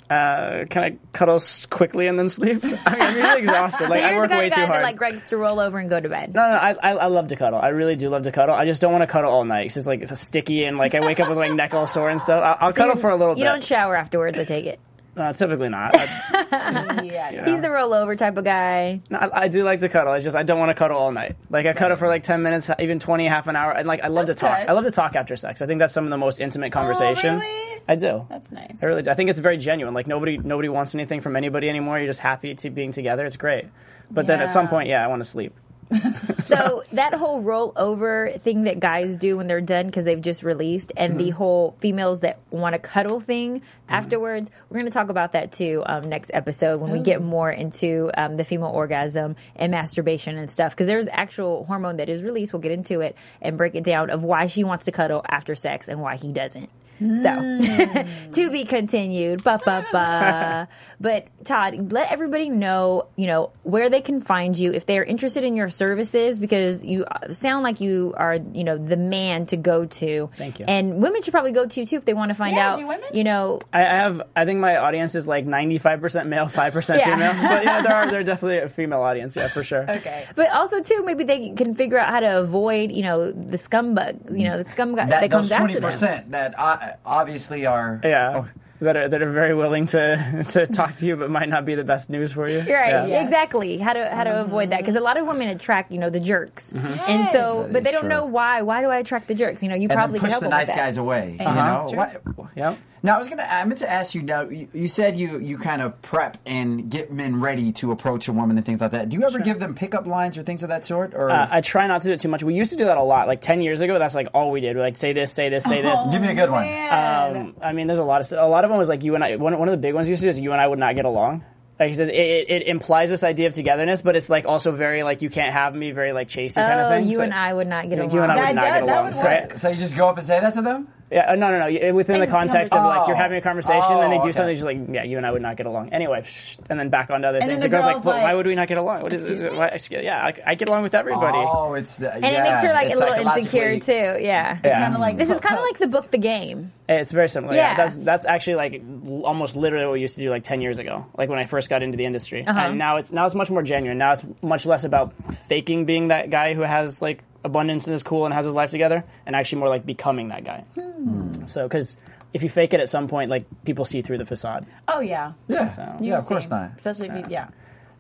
[0.08, 1.40] Uh, can I cuddle
[1.70, 2.62] quickly and then sleep?
[2.64, 3.88] I mean, I'm really exhausted.
[3.88, 4.76] Like so I work way too hard.
[4.76, 6.32] that like likes to roll over and go to bed.
[6.34, 7.58] no, no, I, I I love to cuddle.
[7.58, 8.54] I really do love to cuddle.
[8.54, 9.66] I just don't want to cuddle all night.
[9.66, 12.08] It's just like it's sticky and like I wake up with like neck all sore
[12.10, 12.40] and stuff.
[12.42, 13.44] I'll, I'll cuddle for a little You bit.
[13.44, 14.38] You don't shower afterwards.
[14.38, 14.78] I take it.
[15.16, 15.94] No, typically not.
[15.98, 17.46] I, Yeah.
[17.46, 19.00] He's the rollover type of guy.
[19.10, 20.12] no, I, I do like to cuddle.
[20.12, 21.36] I just I don't want to cuddle all night.
[21.48, 24.08] Like I cuddle for like ten minutes, even twenty, half an hour, and like I
[24.08, 24.58] love That's to talk.
[24.60, 24.68] good.
[24.68, 25.62] I love to talk after sex.
[25.62, 27.38] I think that's some of the most intimate oh, conversation.
[27.38, 27.82] really?
[27.88, 28.26] I do.
[28.28, 28.82] That's nice.
[28.82, 29.10] I really do.
[29.10, 29.94] I think it's very genuine.
[29.94, 31.98] Like nobody nobody wants anything from anybody anymore.
[31.98, 33.24] You're just happy to being together.
[33.24, 33.66] It's great.
[34.10, 35.54] But then at some point, yeah, I want to sleep.
[36.38, 40.92] So that whole rollover thing that guys do when they're done because they've just released,
[40.96, 45.32] and the whole females that want to cuddle thing afterwards, we're going to talk about
[45.32, 49.72] that too um, next episode when we get more into um, the female orgasm and
[49.72, 50.72] masturbation and stuff.
[50.72, 52.52] Because there's actual hormone that is released.
[52.52, 55.56] We'll get into it and break it down of why she wants to cuddle after
[55.56, 56.70] sex and why he doesn't.
[56.98, 59.42] So, to be continued.
[59.44, 60.68] Ba ba ba.
[60.98, 65.44] But Todd, let everybody know, you know, where they can find you if they're interested
[65.44, 69.58] in your services because you uh, sound like you are, you know, the man to
[69.58, 70.30] go to.
[70.38, 70.64] Thank you.
[70.66, 72.78] And women should probably go to you too if they want to find Yeah, out.
[72.78, 73.10] do women?
[73.12, 74.22] You know, I, I have.
[74.34, 77.04] I think my audience is like 95% male, 5% Yeah.
[77.04, 77.32] female.
[77.46, 78.10] But yeah, there are.
[78.10, 79.36] They're definitely a female audience.
[79.36, 79.82] Yeah, for sure.
[79.90, 80.26] Okay.
[80.34, 84.34] but also too maybe they can figure out how to avoid, you know, the scumbag,
[84.34, 85.90] you know, the scum guy that, That comes those after twenty them.
[85.90, 88.00] percent that uh, obviously are.
[88.04, 88.32] Yeah.
[88.36, 88.48] Oh,
[88.80, 91.74] That are, that are very willing to to talk to you, but might not be
[91.76, 92.58] the best news for you.
[92.58, 93.06] Right, Yeah.
[93.06, 93.24] Yes.
[93.24, 93.78] exactly.
[93.78, 96.20] How to how to avoid that because a lot of women attract you know the
[96.20, 96.98] jerks, Mm-hmm.
[97.08, 98.10] and so That but they don't true.
[98.10, 98.60] know why.
[98.60, 99.62] Why do I attract the jerks?
[99.62, 100.82] You know, you and probably then can push help the them nice with that.
[100.84, 101.36] guys away.
[101.40, 101.54] You Uh-huh.
[101.64, 101.96] know.
[101.96, 102.78] That's What- Yep.
[103.06, 103.44] Now I was gonna.
[103.44, 104.22] I meant to ask you.
[104.22, 108.26] Now you, you said you you kind of prep and get men ready to approach
[108.26, 109.08] a woman and things like that.
[109.08, 111.14] Do you ever give them pickup lines or things of that sort?
[111.14, 112.42] Or Uh, I try not to do it too much.
[112.42, 113.28] We used to do that a lot.
[113.28, 114.74] Like ten years ago, that's like all we did.
[114.74, 116.04] We like say this, say this, say this.
[116.10, 116.66] give me a good one.
[116.66, 119.22] Um, I mean, there's a lot of a lot of them was like you and
[119.22, 119.36] I.
[119.36, 120.80] One, one of the big ones you used to do is you and I would
[120.80, 121.44] not get along.
[121.78, 124.72] Like he says, it, it, it implies this idea of togetherness, but it's like also
[124.72, 127.06] very like you can't have me, very like chasey kind of Oh, thing.
[127.06, 128.12] you So- and I would not get along.
[128.12, 129.04] you and I That would not does- get along.
[129.04, 130.88] would So- So you just go up and say that to them?
[131.10, 131.66] Yeah, uh, no, no, no.
[131.66, 133.18] y- Within the context of like you're Oh.
[133.18, 134.32] having a conversation, and they Oh, do okay.
[134.32, 136.88] something, just like, yeah, you and I would not get along anyway, shh, and then
[136.88, 137.60] back onto other then things.
[137.62, 139.02] the It goes like, girl's well, why would we not get along?
[139.02, 139.54] What is, is it?
[139.54, 141.38] Why, yeah, I, I get along with everybody.
[141.38, 143.92] Oh, it's the, And it makes her like a little insecure too.
[143.92, 144.58] Yeah.
[144.64, 144.80] Yeah.
[144.80, 146.72] Kind of like This is kind of like the book, The Game.
[146.88, 147.54] It's very similar.
[147.54, 147.70] Yeah.
[147.70, 147.76] Yeah.
[147.76, 148.82] that's that's actually like
[149.22, 151.68] almost literally what we used to do like ten years ago, like when I first
[151.70, 152.44] got into the industry.
[152.46, 152.58] Uh-huh.
[152.58, 153.98] And now it's now it's much more genuine.
[153.98, 155.12] Now it's much less about
[155.48, 158.70] faking being that guy who has like abundance and is cool and has his life
[158.70, 160.64] together, and actually more like becoming that guy.
[160.74, 161.46] Hmm.
[161.46, 161.96] So because
[162.34, 164.66] if you fake it at some point, like people see through the facade.
[164.88, 166.28] oh yeah, Yeah, You yeah, of see.
[166.28, 166.72] course not.
[166.76, 167.48] Especially if you, yeah.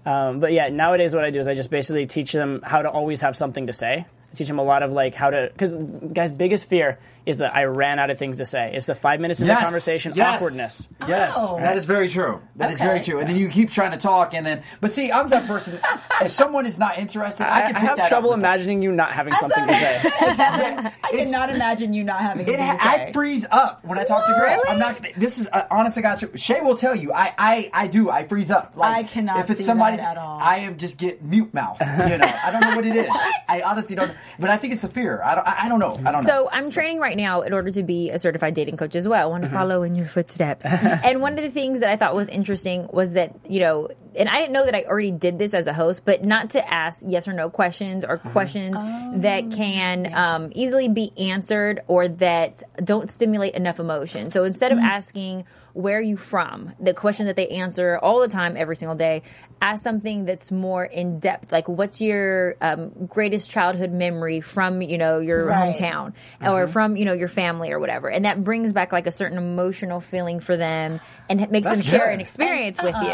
[0.04, 2.90] Um, but yeah, nowadays what I do is I just basically teach them how to
[2.90, 4.04] always have something to say.
[4.30, 5.72] I teach them a lot of like how to because
[6.12, 8.70] guys' biggest fear is that I ran out of things to say.
[8.74, 10.88] It's the five minutes of Yes, the conversation yes, awkwardness.
[11.08, 11.58] Yes, Oh.
[11.58, 12.40] that is very true.
[12.56, 13.18] That is very true.
[13.18, 15.78] And then you keep trying to talk, and then but see, I'm that person.
[16.22, 18.50] if someone is not interested, I, I, can I have that trouble up with them.
[18.50, 20.00] imagining you not having something to say.
[20.36, 24.04] Yeah, I cannot imagine you not having It, anything to I freeze up when I
[24.04, 24.42] talk to girls.
[24.42, 24.68] Really?
[24.68, 25.00] I'm not.
[25.16, 25.98] This is uh, honest.
[25.98, 26.30] I got you.
[26.36, 27.12] Shay will tell you.
[27.12, 28.10] I, I, I do.
[28.10, 28.72] I freeze up.
[28.76, 30.38] Like I cannot If it's see somebody, that at all.
[30.40, 31.80] I am just get mute mouth.
[31.80, 32.32] You know.
[32.44, 33.08] I don't know what it is.
[33.48, 34.12] I honestly don't.
[34.38, 35.22] But I think it's the fear.
[35.22, 35.46] I don't.
[35.46, 35.94] I, I don't know.
[36.04, 36.28] I don't know.
[36.28, 39.22] So I'm training right now in order to be a certified dating coach as well.
[39.22, 39.56] I want to mm-hmm.
[39.56, 40.66] follow in your footsteps.
[40.66, 44.28] and one of the things that I thought was interesting was that, you know, and
[44.28, 47.00] I didn't know that I already did this as a host, but not to ask
[47.06, 48.30] yes or no questions or mm-hmm.
[48.30, 48.76] questions
[49.22, 54.30] that oh, can um, easily be answered or that don't stimulate enough emotion.
[54.30, 54.86] So instead of mm-hmm.
[54.86, 55.44] asking,
[55.76, 56.72] where are you from?
[56.80, 59.22] The question that they answer all the time, every single day.
[59.60, 64.98] Ask something that's more in depth, like what's your um, greatest childhood memory from you
[64.98, 65.74] know your Right.
[65.74, 66.12] hometown
[66.42, 69.38] or from you know your family or whatever, and that brings back like a certain
[69.38, 71.00] emotional feeling for them
[71.30, 72.14] and it makes them That's share good.
[72.14, 73.08] an experience with you.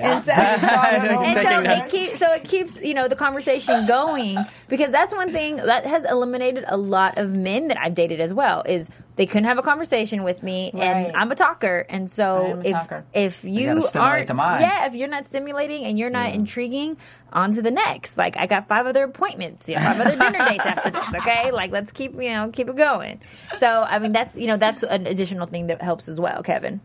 [0.00, 1.40] And so, and so
[1.70, 5.86] it keeps so it keeps you know the conversation going because that's one thing that
[5.86, 8.88] has eliminated a lot of men that I've dated as well is
[9.18, 10.82] they couldn't have a conversation with me Right.
[11.08, 13.04] and I'm a talker and so a if talker.
[13.12, 14.62] if you aren't the mind.
[14.62, 16.96] yeah if you're not stimulating and you're not intriguing
[17.32, 20.46] on to the next like I got five other appointments you know, five other dinner
[20.48, 23.20] dates after this okay like let's keep you know keep it going
[23.60, 26.80] so I mean that's you know that's an additional thing that helps as well Kevin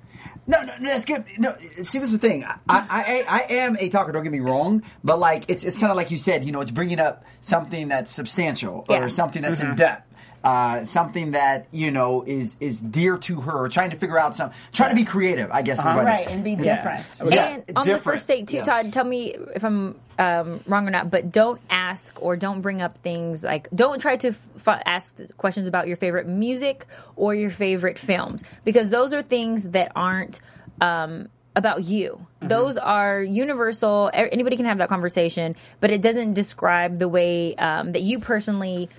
[0.46, 1.24] No, no, no, that's good.
[1.38, 2.44] No, see, this is the thing.
[2.44, 4.12] I, I, I, I am a talker.
[4.12, 6.44] Don't get me wrong, but like it's it's kind of like you said.
[6.44, 9.08] You know, it's bringing up something that's substantial or Yeah.
[9.08, 9.70] something that's Mm-hmm.
[9.72, 10.13] in depth.
[10.44, 14.52] Uh, something that you know is is dear to her, trying to figure out some,
[14.74, 15.50] trying to be creative.
[15.52, 17.06] I guess is what it- right, and be different.
[17.26, 18.66] Yeah, and on the first date too, yes.
[18.66, 22.82] Todd, tell me if I'm um, wrong or not, but don't ask or don't bring
[22.82, 27.50] up things like don't try to f- ask questions about your favorite music or your
[27.50, 30.42] favorite films because those are things that aren't.
[30.82, 32.26] Um, about you.
[32.40, 32.48] Mm-hmm.
[32.48, 34.10] Those are universal.
[34.12, 38.90] Anybody can have that conversation, but it doesn't describe the way um, that you personally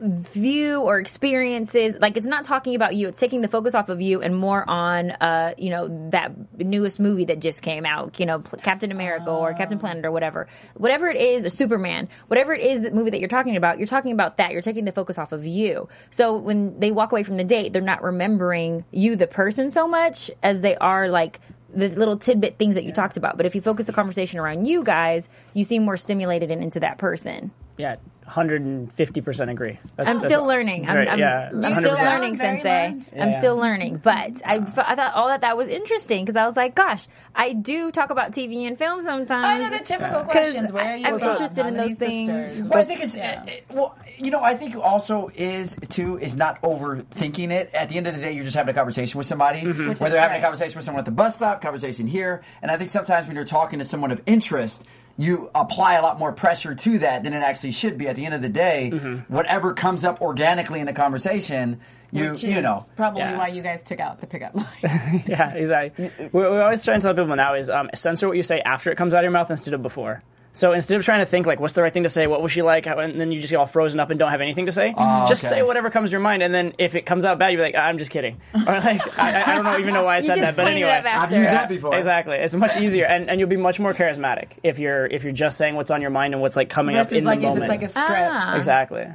[0.00, 1.96] view or experiences.
[2.00, 3.08] Like it's not talking about you.
[3.08, 6.98] It's taking the focus off of you and more on uh you know that newest
[6.98, 10.48] movie that just came out you know captain america or captain planet or whatever.
[10.74, 13.86] Whatever it is or superman whatever it is that movie that you're talking about you're
[13.86, 14.52] talking about that.
[14.52, 15.88] You're taking the focus off of you.
[16.10, 19.86] So when they walk away from the date they're not remembering you the person so
[19.86, 21.40] much as they are like
[21.72, 23.36] the little tidbit things that you talked about.
[23.36, 26.80] But if you focus the conversation around you guys you seem more stimulated and into
[26.80, 27.50] that person
[27.80, 27.96] Yeah,
[28.28, 29.78] 150% agree.
[29.96, 30.86] That's- I'm that's still learning.
[30.88, 31.78] I'm, very- I'm, yeah, I'm 100%.
[31.78, 32.68] still learning, Sensei.
[32.68, 33.10] learned.
[33.18, 36.74] I'm still learning, but I thought all that that was interesting because I was like,
[36.74, 39.46] gosh, I do talk about TV and film sometimes.
[39.46, 40.72] I know the typical 'Cause questions.
[40.72, 41.30] Where are you I'm from?
[41.30, 42.28] interested How in those things.
[42.28, 42.68] sisters?
[42.68, 43.42] Well, I think it's Yeah.
[43.44, 47.70] it- it- well, you know, I think also is too is not overthinking it.
[47.74, 50.38] At the end of the day, you're just having a conversation with somebody, whether having
[50.38, 53.36] a conversation with someone at the bus stop, conversation here, and I think sometimes when
[53.36, 54.84] you're talking to someone of interest.
[55.16, 58.08] You apply a lot more pressure to that than it actually should be.
[58.08, 58.90] At the end of the day,
[59.28, 61.80] whatever comes up organically in the conversation,
[62.10, 63.36] you Which you know, probably Yeah.
[63.38, 64.66] why you guys took out the pickup line.
[65.26, 66.08] Yeah, exactly.
[66.32, 68.90] What we always try and tell people now is um, censor what you say after
[68.90, 70.22] it comes out of your mouth instead of before.
[70.52, 72.26] So instead of trying to think like, what's the right thing to say?
[72.26, 72.86] What was she like?
[72.86, 74.92] How, and then you just get all frozen up and don't have anything to say.
[75.28, 75.56] just okay.
[75.56, 77.76] say whatever comes to your mind, and then if it comes out bad, you're like,
[77.76, 80.56] I'm just kidding, or like, I, I don't know, even know why I said that,
[80.56, 80.88] but anyway.
[80.88, 81.36] it up after.
[81.36, 81.96] I've used that before.
[81.96, 85.32] Exactly, it's much easier, and, and you'll be much more charismatic if you're if you're
[85.32, 87.46] just saying what's on your mind and what's like coming up Versus in like the
[87.46, 87.64] if moment.
[87.64, 88.48] it's like a script.
[88.48, 88.56] Ah.
[88.56, 89.06] exactly.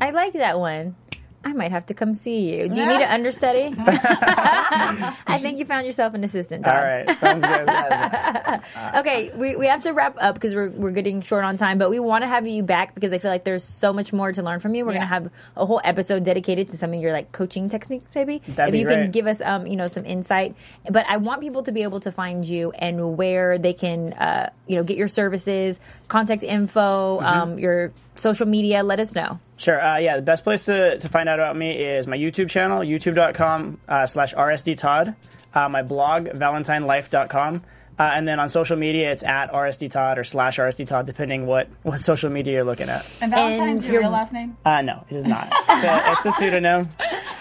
[0.00, 0.96] I like that one.
[1.44, 2.68] I might have to come see you.
[2.68, 3.74] Do you need an understudy?
[3.78, 6.64] I think you found yourself an assistant.
[6.64, 6.74] Todd.
[6.74, 8.60] All right, sounds good.
[9.00, 11.90] Okay, we, we have to wrap up because we're, we're getting short on time, but
[11.90, 14.42] we want to have you back because I feel like there's so much more to
[14.42, 14.84] learn from you.
[14.84, 14.98] We're Yeah.
[15.00, 18.40] going to have a whole episode dedicated to some of your like coaching techniques, maybe.
[18.48, 20.54] That'd if be you can give us, um, you know, some insight.
[20.88, 24.50] But I want people to be able to find you and where they can, uh,
[24.66, 27.26] you know, get your services, contact info, Mm-hmm.
[27.26, 28.82] um, your social media.
[28.82, 29.38] Let us know.
[29.56, 29.80] Sure.
[29.80, 32.80] Uh, yeah, the best place to, to find out about me is my YouTube channel,
[32.80, 35.14] youtube.com uh, slash rsdtodd,
[35.54, 37.62] uh, my blog, valentinelife.com,
[37.98, 42.00] uh, and then on social media, it's at rsdtodd or slash rsdtodd, depending what, what
[42.00, 43.06] social media you're looking at.
[43.20, 44.56] And Valentine's And your your- real last name?
[44.64, 45.52] Uh, no, it is not.
[45.74, 46.88] It's a, it's a pseudonym.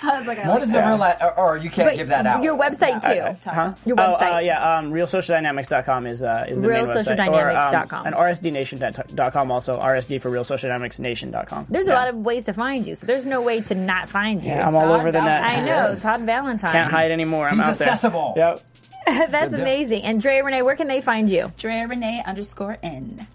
[0.01, 1.18] I was like, I What like the real life?
[1.22, 2.41] Or, or you can't But give that out.
[2.43, 3.38] Your website too.
[3.49, 3.76] Huh?
[3.86, 4.45] Your Oh, uh, website.
[4.47, 7.06] yeah, um, realsocialdynamics.com is, uh, is the main website.
[7.16, 7.99] Realsocialdynamics.com.
[8.08, 11.68] Or, um, and rsdnation.com also, rsd for realsocialdynamicsnation.com.
[11.70, 11.93] There's yeah.
[11.93, 14.49] a lot of ways to find you, so there's no way to not find you.
[14.49, 15.43] Yeah, I'm all Todd over the net.
[15.43, 16.01] I know, Yes.
[16.01, 16.72] Todd Valentine.
[16.72, 17.47] Can't hide anymore.
[17.47, 17.88] I'm He's out there.
[17.89, 18.34] accessible.
[18.36, 18.62] Yep.
[19.30, 20.04] That's amazing.
[20.04, 21.51] And Drea Renee, where can they find you?
[21.58, 23.28] Drea Renee underscore N.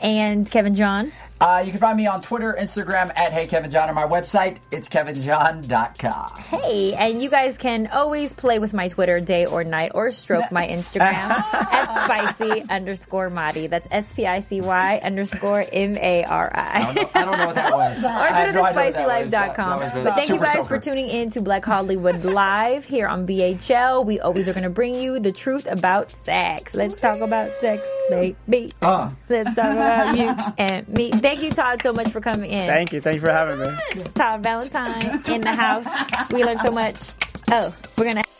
[0.00, 1.12] And Kevin John.
[1.40, 4.58] Uh, you can find me on Twitter, Instagram at Hey Kevin John, or my website,
[4.70, 6.36] it's kevinjohn.com.
[6.60, 10.52] Hey, and you guys can always play with my Twitter day or night or stroke
[10.52, 13.68] my Instagram at spicy underscore Mari.
[13.68, 17.54] That's S P I C Y underscore M A R I I don't know what
[17.54, 18.04] that was.
[18.10, 19.30] Or go to no idea what that was.
[19.32, 19.68] thespicielife.com.
[19.70, 20.68] That was the But thank you guys Soaker.
[20.68, 24.04] for tuning in to Black Hollywood Live here on BHL.
[24.04, 26.74] We always are going to bring you the truth about sex.
[26.74, 28.72] Let's talk about sex, baby.
[28.82, 29.10] Uh.
[29.28, 31.10] Let's talk about you and me.
[31.30, 32.58] Thank you, Todd, so much for coming in.
[32.58, 33.00] Thank you.
[33.00, 34.04] Thank you for having me.
[34.14, 35.86] Todd Valentine in the house.
[36.32, 36.96] We learned so much.
[37.52, 38.39] Oh, we're going to.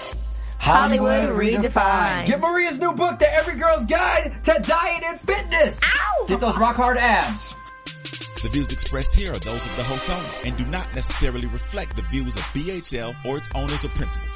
[0.61, 2.27] Hollywood Redefined.
[2.27, 5.79] Get Maria's new book, The Every Girl's Guide to Diet and Fitness.
[5.83, 6.25] Ow!
[6.27, 7.55] Get those rock hard abs.
[8.43, 11.95] The views expressed here are those of the host only and do not necessarily reflect
[11.95, 14.29] the views of BHL or its owners or principals.